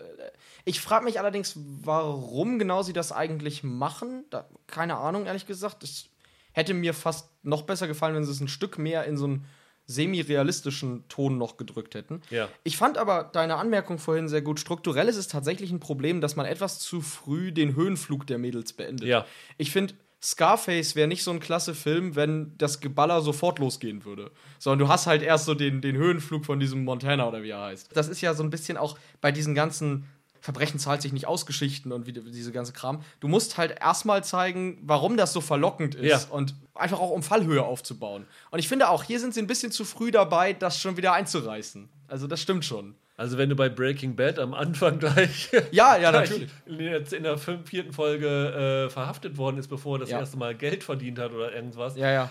[0.66, 4.24] ich frage mich allerdings, warum genau sie das eigentlich machen.
[4.28, 5.82] Da, keine Ahnung, ehrlich gesagt.
[5.82, 6.10] Es
[6.52, 9.46] hätte mir fast noch besser gefallen, wenn sie es ein Stück mehr in so einen
[9.86, 12.20] semi-realistischen Ton noch gedrückt hätten.
[12.30, 12.48] Ja.
[12.64, 14.58] Ich fand aber deine Anmerkung vorhin sehr gut.
[14.58, 18.72] Strukturell ist es tatsächlich ein Problem, dass man etwas zu früh den Höhenflug der Mädels
[18.72, 19.06] beendet.
[19.06, 19.26] Ja.
[19.58, 24.32] Ich finde, Scarface wäre nicht so ein klasse Film, wenn das Geballer sofort losgehen würde.
[24.58, 27.62] Sondern du hast halt erst so den, den Höhenflug von diesem Montana oder wie er
[27.62, 27.96] heißt.
[27.96, 30.06] Das ist ja so ein bisschen auch bei diesen ganzen
[30.46, 33.02] Verbrechen zahlt sich nicht aus Geschichten und wie, diese ganze Kram.
[33.20, 36.20] Du musst halt erstmal zeigen, warum das so verlockend ist Ja.
[36.30, 38.26] und einfach auch um Fallhöhe aufzubauen.
[38.52, 41.12] Und ich finde auch, hier sind sie ein bisschen zu früh dabei, das schon wieder
[41.14, 41.88] einzureißen.
[42.06, 42.94] Also das stimmt schon.
[43.16, 46.48] Also wenn du bei Breaking Bad am Anfang gleich, Ja, ja, natürlich.
[46.66, 50.20] in der, in der vierten Folge äh, verhaftet worden ist, bevor er das Ja.
[50.20, 52.30] erste Mal Geld verdient hat oder irgendwas, Ja, ja.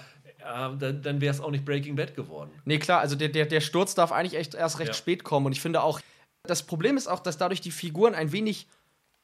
[0.67, 2.51] ähm, dann, dann wäre es auch nicht Breaking Bad geworden.
[2.65, 4.93] Nee, klar, also der, der, der Sturz darf eigentlich echt erst recht Ja.
[4.93, 5.47] spät kommen.
[5.47, 5.99] Und ich finde auch,
[6.45, 8.67] das Problem ist auch, dass dadurch die Figuren ein wenig,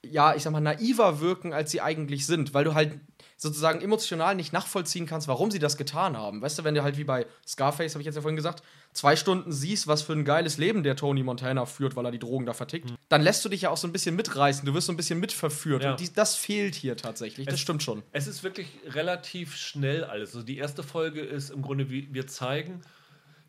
[0.04, 3.00] ja, ich sag mal, naiver wirken, als sie eigentlich sind, weil du halt
[3.38, 6.42] sozusagen emotional nicht nachvollziehen kannst, warum sie das getan haben.
[6.44, 8.62] Weißt du, wenn du halt wie bei Scarface, habe ich jetzt ja vorhin gesagt,
[8.94, 12.20] zwei Stunden siehst, was für ein geiles Leben der Tony Montana führt, weil er die
[12.20, 14.88] Drogen da vertickt, dann lässt du dich ja auch so ein bisschen mitreißen, du wirst
[14.88, 15.84] so ein bisschen mitverführt.
[15.84, 15.92] Ja.
[15.92, 18.04] Und dies, das fehlt hier tatsächlich, das Es- stimmt schon.
[18.12, 20.36] Es ist wirklich relativ schnell alles.
[20.36, 22.82] Also die erste Folge ist im Grunde, wie wir zeigen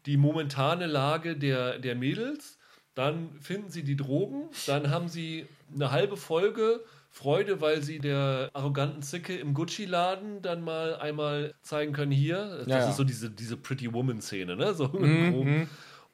[0.06, 2.58] die momentane Lage der, der Mädels.
[2.94, 4.50] Dann finden sie die Drogen.
[4.66, 10.62] Dann haben sie eine halbe Folge Freude, weil sie der arroganten Zicke im Gucci-Laden dann
[10.62, 12.56] mal einmal zeigen können, hier.
[12.58, 14.72] Das Ja, ist so diese, diese Pretty Woman-Szene, ne?
[14.74, 15.68] So Mhm, Groben.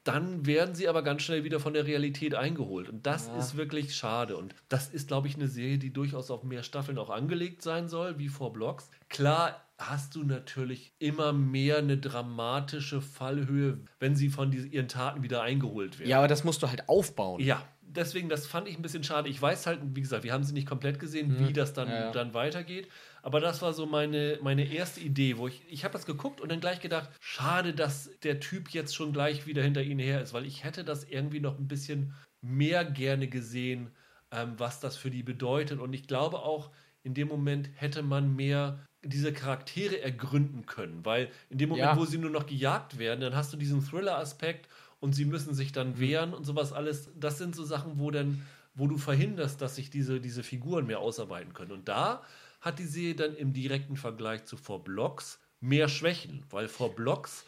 [0.05, 2.89] Dann werden sie aber ganz schnell wieder von der Realität eingeholt.
[2.89, 3.35] Und das Ja.
[3.35, 4.37] ist wirklich schade.
[4.37, 7.89] Und das ist, glaube ich, eine Serie, die durchaus auf mehr Staffeln auch angelegt sein
[7.89, 8.91] soll, wie vor Blocks.
[9.09, 15.22] Klar hast du natürlich immer mehr eine dramatische Fallhöhe, wenn sie von diesen, ihren Taten
[15.22, 16.11] wieder eingeholt werden.
[16.11, 17.41] Ja, aber das musst du halt aufbauen.
[17.41, 19.29] Ja, deswegen, das fand ich ein bisschen schade.
[19.29, 21.89] Ich weiß halt, wie gesagt, wir haben sie nicht komplett gesehen, wie das dann.
[21.89, 22.12] Ja, ja.
[22.12, 22.89] dann weitergeht.
[23.22, 26.51] Aber das war so meine, meine erste Idee, wo ich, ich habe das geguckt und
[26.51, 30.33] dann gleich gedacht, schade, dass der Typ jetzt schon gleich wieder hinter ihnen her ist,
[30.33, 33.91] weil ich hätte das irgendwie noch ein bisschen mehr gerne gesehen,
[34.31, 35.81] ähm, was das für die bedeutet.
[35.81, 36.70] Und ich glaube auch,
[37.03, 41.96] in dem Moment hätte man mehr diese Charaktere ergründen können, weil in dem Moment, Ja.
[41.96, 44.68] wo sie nur noch gejagt werden, dann hast du diesen Thriller-Aspekt
[45.00, 47.11] und sie müssen sich dann wehren und sowas alles.
[47.18, 48.42] Das sind so Sachen, wo dann,
[48.74, 51.72] wo du verhinderst, dass sich diese, diese Figuren mehr ausarbeiten können.
[51.72, 52.22] Und da
[52.61, 57.44] hat die Serie dann im direkten Vergleich zu vor Blocks mehr Schwächen, weil vor Blocks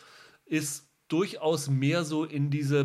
[0.47, 2.85] ist durchaus mehr so in diese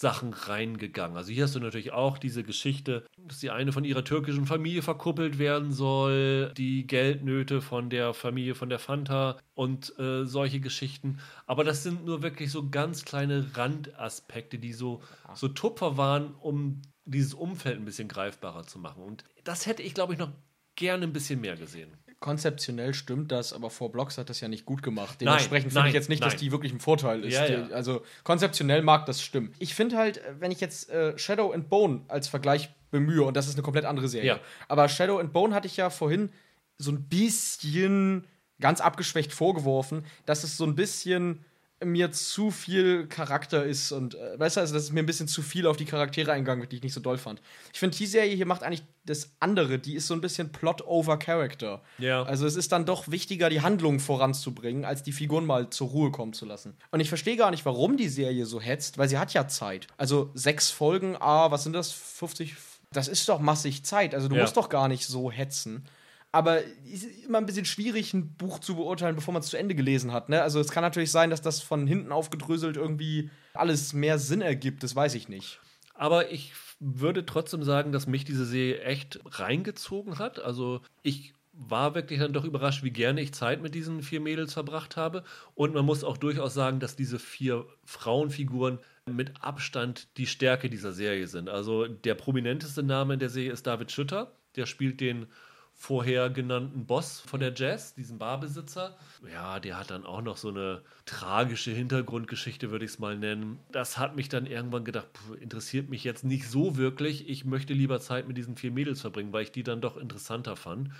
[0.00, 1.16] Privatsachen reingegangen.
[1.16, 4.82] Also hier hast du natürlich auch diese Geschichte, dass die eine von ihrer türkischen Familie
[4.82, 11.18] verkuppelt werden soll, die Geldnöte von der Familie von der Fanta und äh, solche Geschichten.
[11.46, 15.02] Aber das sind nur wirklich so ganz kleine Randaspekte, die so,
[15.34, 19.02] so Tupfer waren, um dieses Umfeld ein bisschen greifbarer zu machen.
[19.02, 20.32] Und das hätte ich, glaube ich, noch
[20.76, 21.90] gerne ein bisschen mehr gesehen.
[22.20, 25.20] Konzeptionell stimmt das, aber vor Blocks hat das ja nicht gut gemacht.
[25.20, 26.40] Dementsprechend finde ich jetzt nicht, dass nein.
[26.40, 27.34] die wirklich ein Vorteil ist.
[27.34, 27.66] Ja, ja.
[27.68, 29.54] Also konzeptionell mag das stimmen.
[29.58, 33.36] Ich finde halt, äh, wenn ich jetzt äh, Shadow and Bone als Vergleich bemühe, und
[33.36, 34.40] das ist eine komplett andere Serie, Ja.
[34.68, 36.30] aber Shadow and Bone hatte ich ja vorhin
[36.76, 38.26] so ein bisschen
[38.60, 41.44] ganz abgeschwächt vorgeworfen, dass es so ein bisschen
[41.82, 45.28] mir zu viel Charakter ist und äh, weißt du, also dass es mir ein bisschen
[45.28, 47.40] zu viel auf die Charaktere eingegangen wird, die ich nicht so doll fand.
[47.72, 50.82] Ich finde, die Serie hier macht eigentlich das andere, die ist so ein bisschen Plot
[50.86, 51.80] over Character.
[51.98, 52.22] Ja.
[52.22, 56.10] Also es ist dann doch wichtiger, die Handlung voranzubringen, als die Figuren mal zur Ruhe
[56.10, 56.76] kommen zu lassen.
[56.90, 59.86] Und ich verstehe gar nicht, warum die Serie so hetzt, weil sie hat ja Zeit.
[59.96, 61.92] Also sechs Folgen, ah, was sind das?
[61.92, 62.54] 50?
[62.92, 64.14] Das ist doch massig Zeit.
[64.14, 64.42] Also du Ja.
[64.42, 65.86] musst doch gar nicht so hetzen.
[66.32, 69.56] Aber es ist immer ein bisschen schwierig, ein Buch zu beurteilen, bevor man es zu
[69.56, 70.28] Ende gelesen hat.
[70.28, 70.42] Ne?
[70.42, 74.82] Also es kann natürlich sein, dass das von hinten aufgedröselt irgendwie alles mehr Sinn ergibt.
[74.82, 75.58] Das weiß ich nicht.
[75.94, 80.38] Aber ich würde trotzdem sagen, dass mich diese Serie echt reingezogen hat.
[80.38, 84.54] Also ich war wirklich dann doch überrascht, wie gerne ich Zeit mit diesen vier Mädels
[84.54, 85.24] verbracht habe.
[85.54, 90.92] Und man muss auch durchaus sagen, dass diese vier Frauenfiguren mit Abstand die Stärke dieser
[90.92, 91.48] Serie sind.
[91.48, 94.32] Also der prominenteste Name in der Serie ist David Schütter.
[94.56, 95.26] Der spielt den
[95.82, 98.98] vorher genannten Boss von der Jazz, diesen Barbesitzer.
[99.32, 103.58] Ja, der hat dann auch noch so eine tragische Hintergrundgeschichte, würde ich es mal nennen.
[103.72, 107.30] Das hat mich dann irgendwann gedacht, puh, interessiert mich jetzt nicht so wirklich.
[107.30, 110.54] Ich möchte lieber Zeit mit diesen vier Mädels verbringen, weil ich die dann doch interessanter
[110.54, 110.90] fand.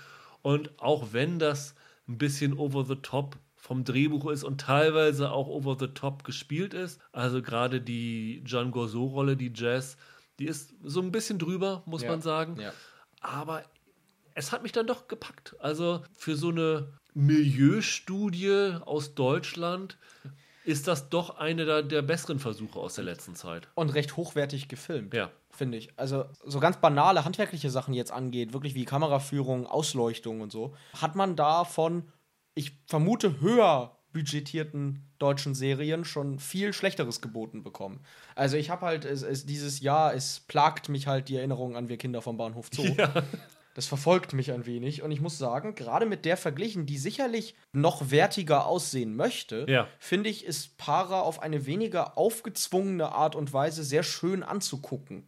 [0.41, 1.75] Und auch wenn das
[2.07, 6.73] ein bisschen over the top vom Drehbuch ist und teilweise auch over the top gespielt
[6.73, 9.95] ist, also gerade die Jean Gorso-Rolle, die Jazz,
[10.39, 12.09] die ist so ein bisschen drüber, muss Ja.
[12.09, 12.59] man sagen.
[12.59, 12.73] Ja.
[13.19, 13.61] Aber
[14.35, 15.55] es hat mich dann doch gepackt.
[15.59, 19.97] Also für so eine Milieustudie aus Deutschland
[20.63, 23.67] ist das doch eine der, der besseren Versuche aus der letzten Zeit.
[23.75, 25.13] Und recht hochwertig gefilmt.
[25.13, 25.31] Ja.
[25.49, 25.89] Finde ich.
[25.97, 31.15] Also, so ganz banale handwerkliche Sachen jetzt angeht, wirklich wie Kameraführung, Ausleuchtung und so, hat
[31.15, 32.03] man da von,
[32.53, 38.01] ich vermute, höher budgetierten deutschen Serien schon viel Schlechteres geboten bekommen.
[38.35, 41.89] Also ich habe halt, es, es, dieses Jahr, es plagt mich halt die Erinnerung an
[41.89, 42.95] Wir Kinder vom Bahnhof Zoo.
[43.73, 47.55] Das verfolgt mich ein wenig und ich muss sagen, gerade mit der verglichen, die sicherlich
[47.71, 49.87] noch wertiger aussehen möchte, Ja.
[49.97, 55.27] finde ich, ist Para auf eine weniger aufgezwungene Art und Weise sehr schön anzugucken.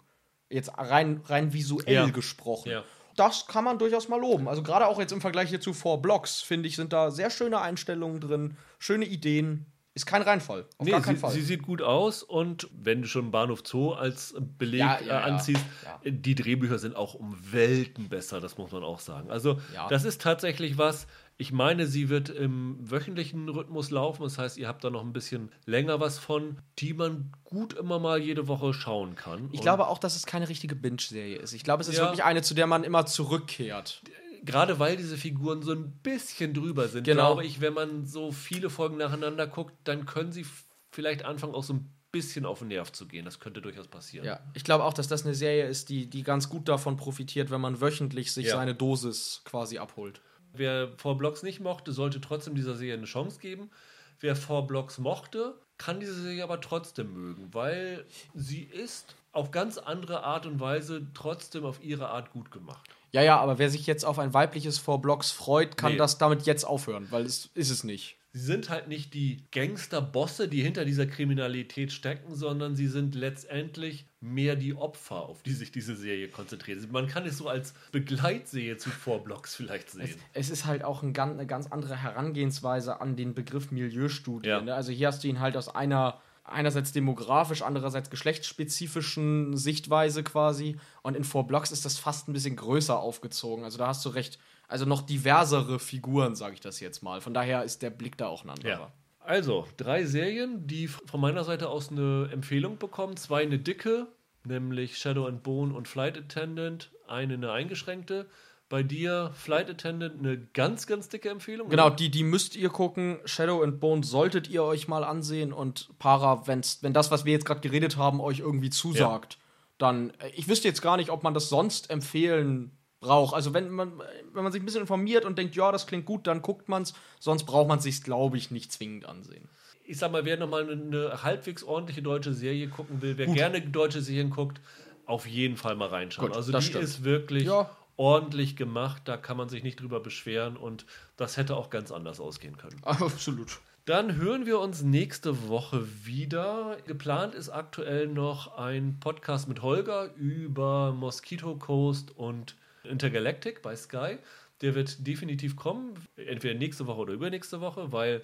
[0.50, 2.10] Jetzt rein, rein visuell Ja.
[2.10, 2.70] gesprochen.
[2.70, 2.84] Ja.
[3.16, 4.48] Das kann man durchaus mal loben.
[4.50, 7.30] Also gerade auch jetzt im Vergleich hier zu Four Blocks, finde ich, sind da sehr
[7.30, 9.68] schöne Einstellungen drin, schöne Ideen.
[9.96, 10.66] Ist kein Reinfall.
[10.80, 11.32] Auf Nee, gar keinen sie, Fall.
[11.32, 15.06] sie sieht gut aus und wenn du schon Bahnhof Zoo als Beleg Ja, ja, äh,
[15.08, 15.20] ja.
[15.22, 16.00] anziehst, Ja.
[16.04, 19.30] äh, die Drehbücher sind auch um Welten besser, das muss man auch sagen.
[19.30, 21.06] Also das ist tatsächlich was,
[21.38, 25.14] ich meine, sie wird im wöchentlichen Rhythmus laufen, das heißt, ihr habt da noch ein
[25.14, 29.50] bisschen länger was von, die man gut immer mal jede Woche schauen kann.
[29.52, 31.54] ich Und glaube auch, dass es keine richtige Binge-Serie ist.
[31.54, 34.02] Ich glaube, es ist wirklich eine, zu der man immer zurückkehrt.
[34.44, 37.28] Gerade weil diese Figuren so ein bisschen drüber sind, Genau.
[37.34, 40.46] glaube ich, wenn man so viele Folgen nacheinander guckt, dann können sie
[40.92, 43.26] vielleicht anfangen, auch so ein bisschen auf den Nerv zu gehen.
[43.26, 44.26] Das könnte durchaus passieren.
[44.26, 47.50] Ja, ich glaube auch, dass das eine Serie ist, die, die ganz gut davon profitiert,
[47.50, 48.56] wenn man wöchentlich sich Ja.
[48.58, 50.22] seine Dosis quasi abholt.
[50.54, 53.72] Wer Four Blocks nicht mochte, sollte trotzdem dieser Serie eine Chance geben.
[54.20, 59.80] Wer Four Blocks mochte, kann diese Serie aber trotzdem mögen, weil sie ist auf ganz
[59.80, 62.88] andere Art und Weise trotzdem auf ihre Art gut gemacht.
[63.14, 65.98] Ja, ja, aber wer sich jetzt auf ein weibliches Four Blocks freut, kann Nee.
[65.98, 68.18] das damit jetzt aufhören, weil es ist es nicht.
[68.36, 74.08] Sie sind halt nicht die Gangsterbosse, die hinter dieser Kriminalität stecken, sondern sie sind letztendlich
[74.22, 76.92] mehr die Opfer, auf die sich diese Serie konzentriert.
[76.92, 80.16] Man kann es so als Begleitserie zu Four Blocks vielleicht sehen.
[80.34, 84.50] Es ist halt auch ein, ganz- eine ganz andere Herangehensweise an den Begriff Milieustudie.
[84.50, 84.62] Ja.
[84.62, 84.74] Ne?
[84.74, 90.78] Also hier hast du ihn halt aus einer einerseits demografisch, andererseits geschlechtsspezifischen Sichtweise quasi.
[91.02, 93.64] Und in Four Blocks ist das fast ein bisschen größer aufgezogen.
[93.64, 97.22] Also da hast du recht, also noch diversere Figuren, sage ich das jetzt mal.
[97.22, 98.70] Von daher ist der Blick da auch ein anderer.
[98.70, 98.92] Ja.
[99.26, 103.16] Also, drei Serien, die von meiner Seite aus eine Empfehlung bekommen.
[103.16, 104.08] Zwei eine dicke,
[104.44, 106.92] nämlich Shadow and Bone und Flight Attendant.
[107.08, 108.28] Eine eine eingeschränkte.
[108.74, 111.70] Bei dir Flight Attendant eine ganz, ganz dicke Empfehlung.
[111.70, 111.96] Genau, oder?
[111.96, 113.20] die, die müsst ihr gucken.
[113.24, 115.54] Shadow and Bone solltet ihr euch mal ansehen.
[115.54, 119.38] Und Para, wenn's, wenn das, was wir jetzt gerade geredet haben, euch irgendwie zusagt,
[119.78, 120.10] dann.
[120.18, 123.36] äh, Ich wüsste jetzt gar nicht, ob man das sonst empfehlen braucht.
[123.36, 124.02] Also, wenn man,
[124.34, 126.96] wenn man sich ein bisschen informiert und denkt, ja, das klingt gut, dann guckt man's.
[127.20, 129.48] Sonst braucht man sich, glaube ich, nicht zwingend ansehen.
[129.84, 133.62] ich sag mal, wer nochmal eine, eine halbwegs ordentliche deutsche Serie gucken will, wer gerne
[133.62, 134.60] deutsche Serien guckt,
[135.06, 136.30] auf jeden Fall mal reinschauen.
[136.30, 136.84] Gut, also das die stimmt.
[136.86, 137.70] ist wirklich Ja.
[137.98, 140.86] Ordentlich gemacht, da kann man sich nicht drüber beschweren und
[141.18, 142.80] das hätte auch ganz anders ausgehen können.
[142.84, 143.60] Absolut.
[143.86, 146.78] Dann hören wir uns nächste Woche wieder.
[146.88, 154.20] Geplant ist aktuell noch ein Podcast mit Holger über Mosquito Coast und Intergalactic bei Sky.
[154.62, 158.22] Der wird definitiv kommen, entweder nächste Woche oder übernächste Woche, weil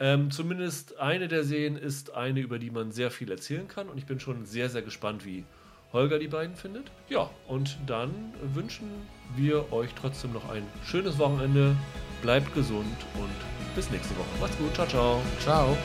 [0.00, 3.88] ähm, zumindest eine der Serien ist eine, über die man sehr viel erzählen kann.
[3.88, 5.44] Und ich bin schon sehr, sehr gespannt, wie
[5.96, 6.90] Holger die beiden findet.
[7.08, 8.10] Ja, und dann
[8.54, 8.88] wünschen
[9.34, 11.74] wir euch trotzdem noch ein schönes Wochenende.
[12.22, 14.28] Bleibt gesund und bis nächste Woche.
[14.40, 14.74] Macht's gut.
[14.74, 15.22] Ciao, ciao.
[15.40, 15.76] Ciao.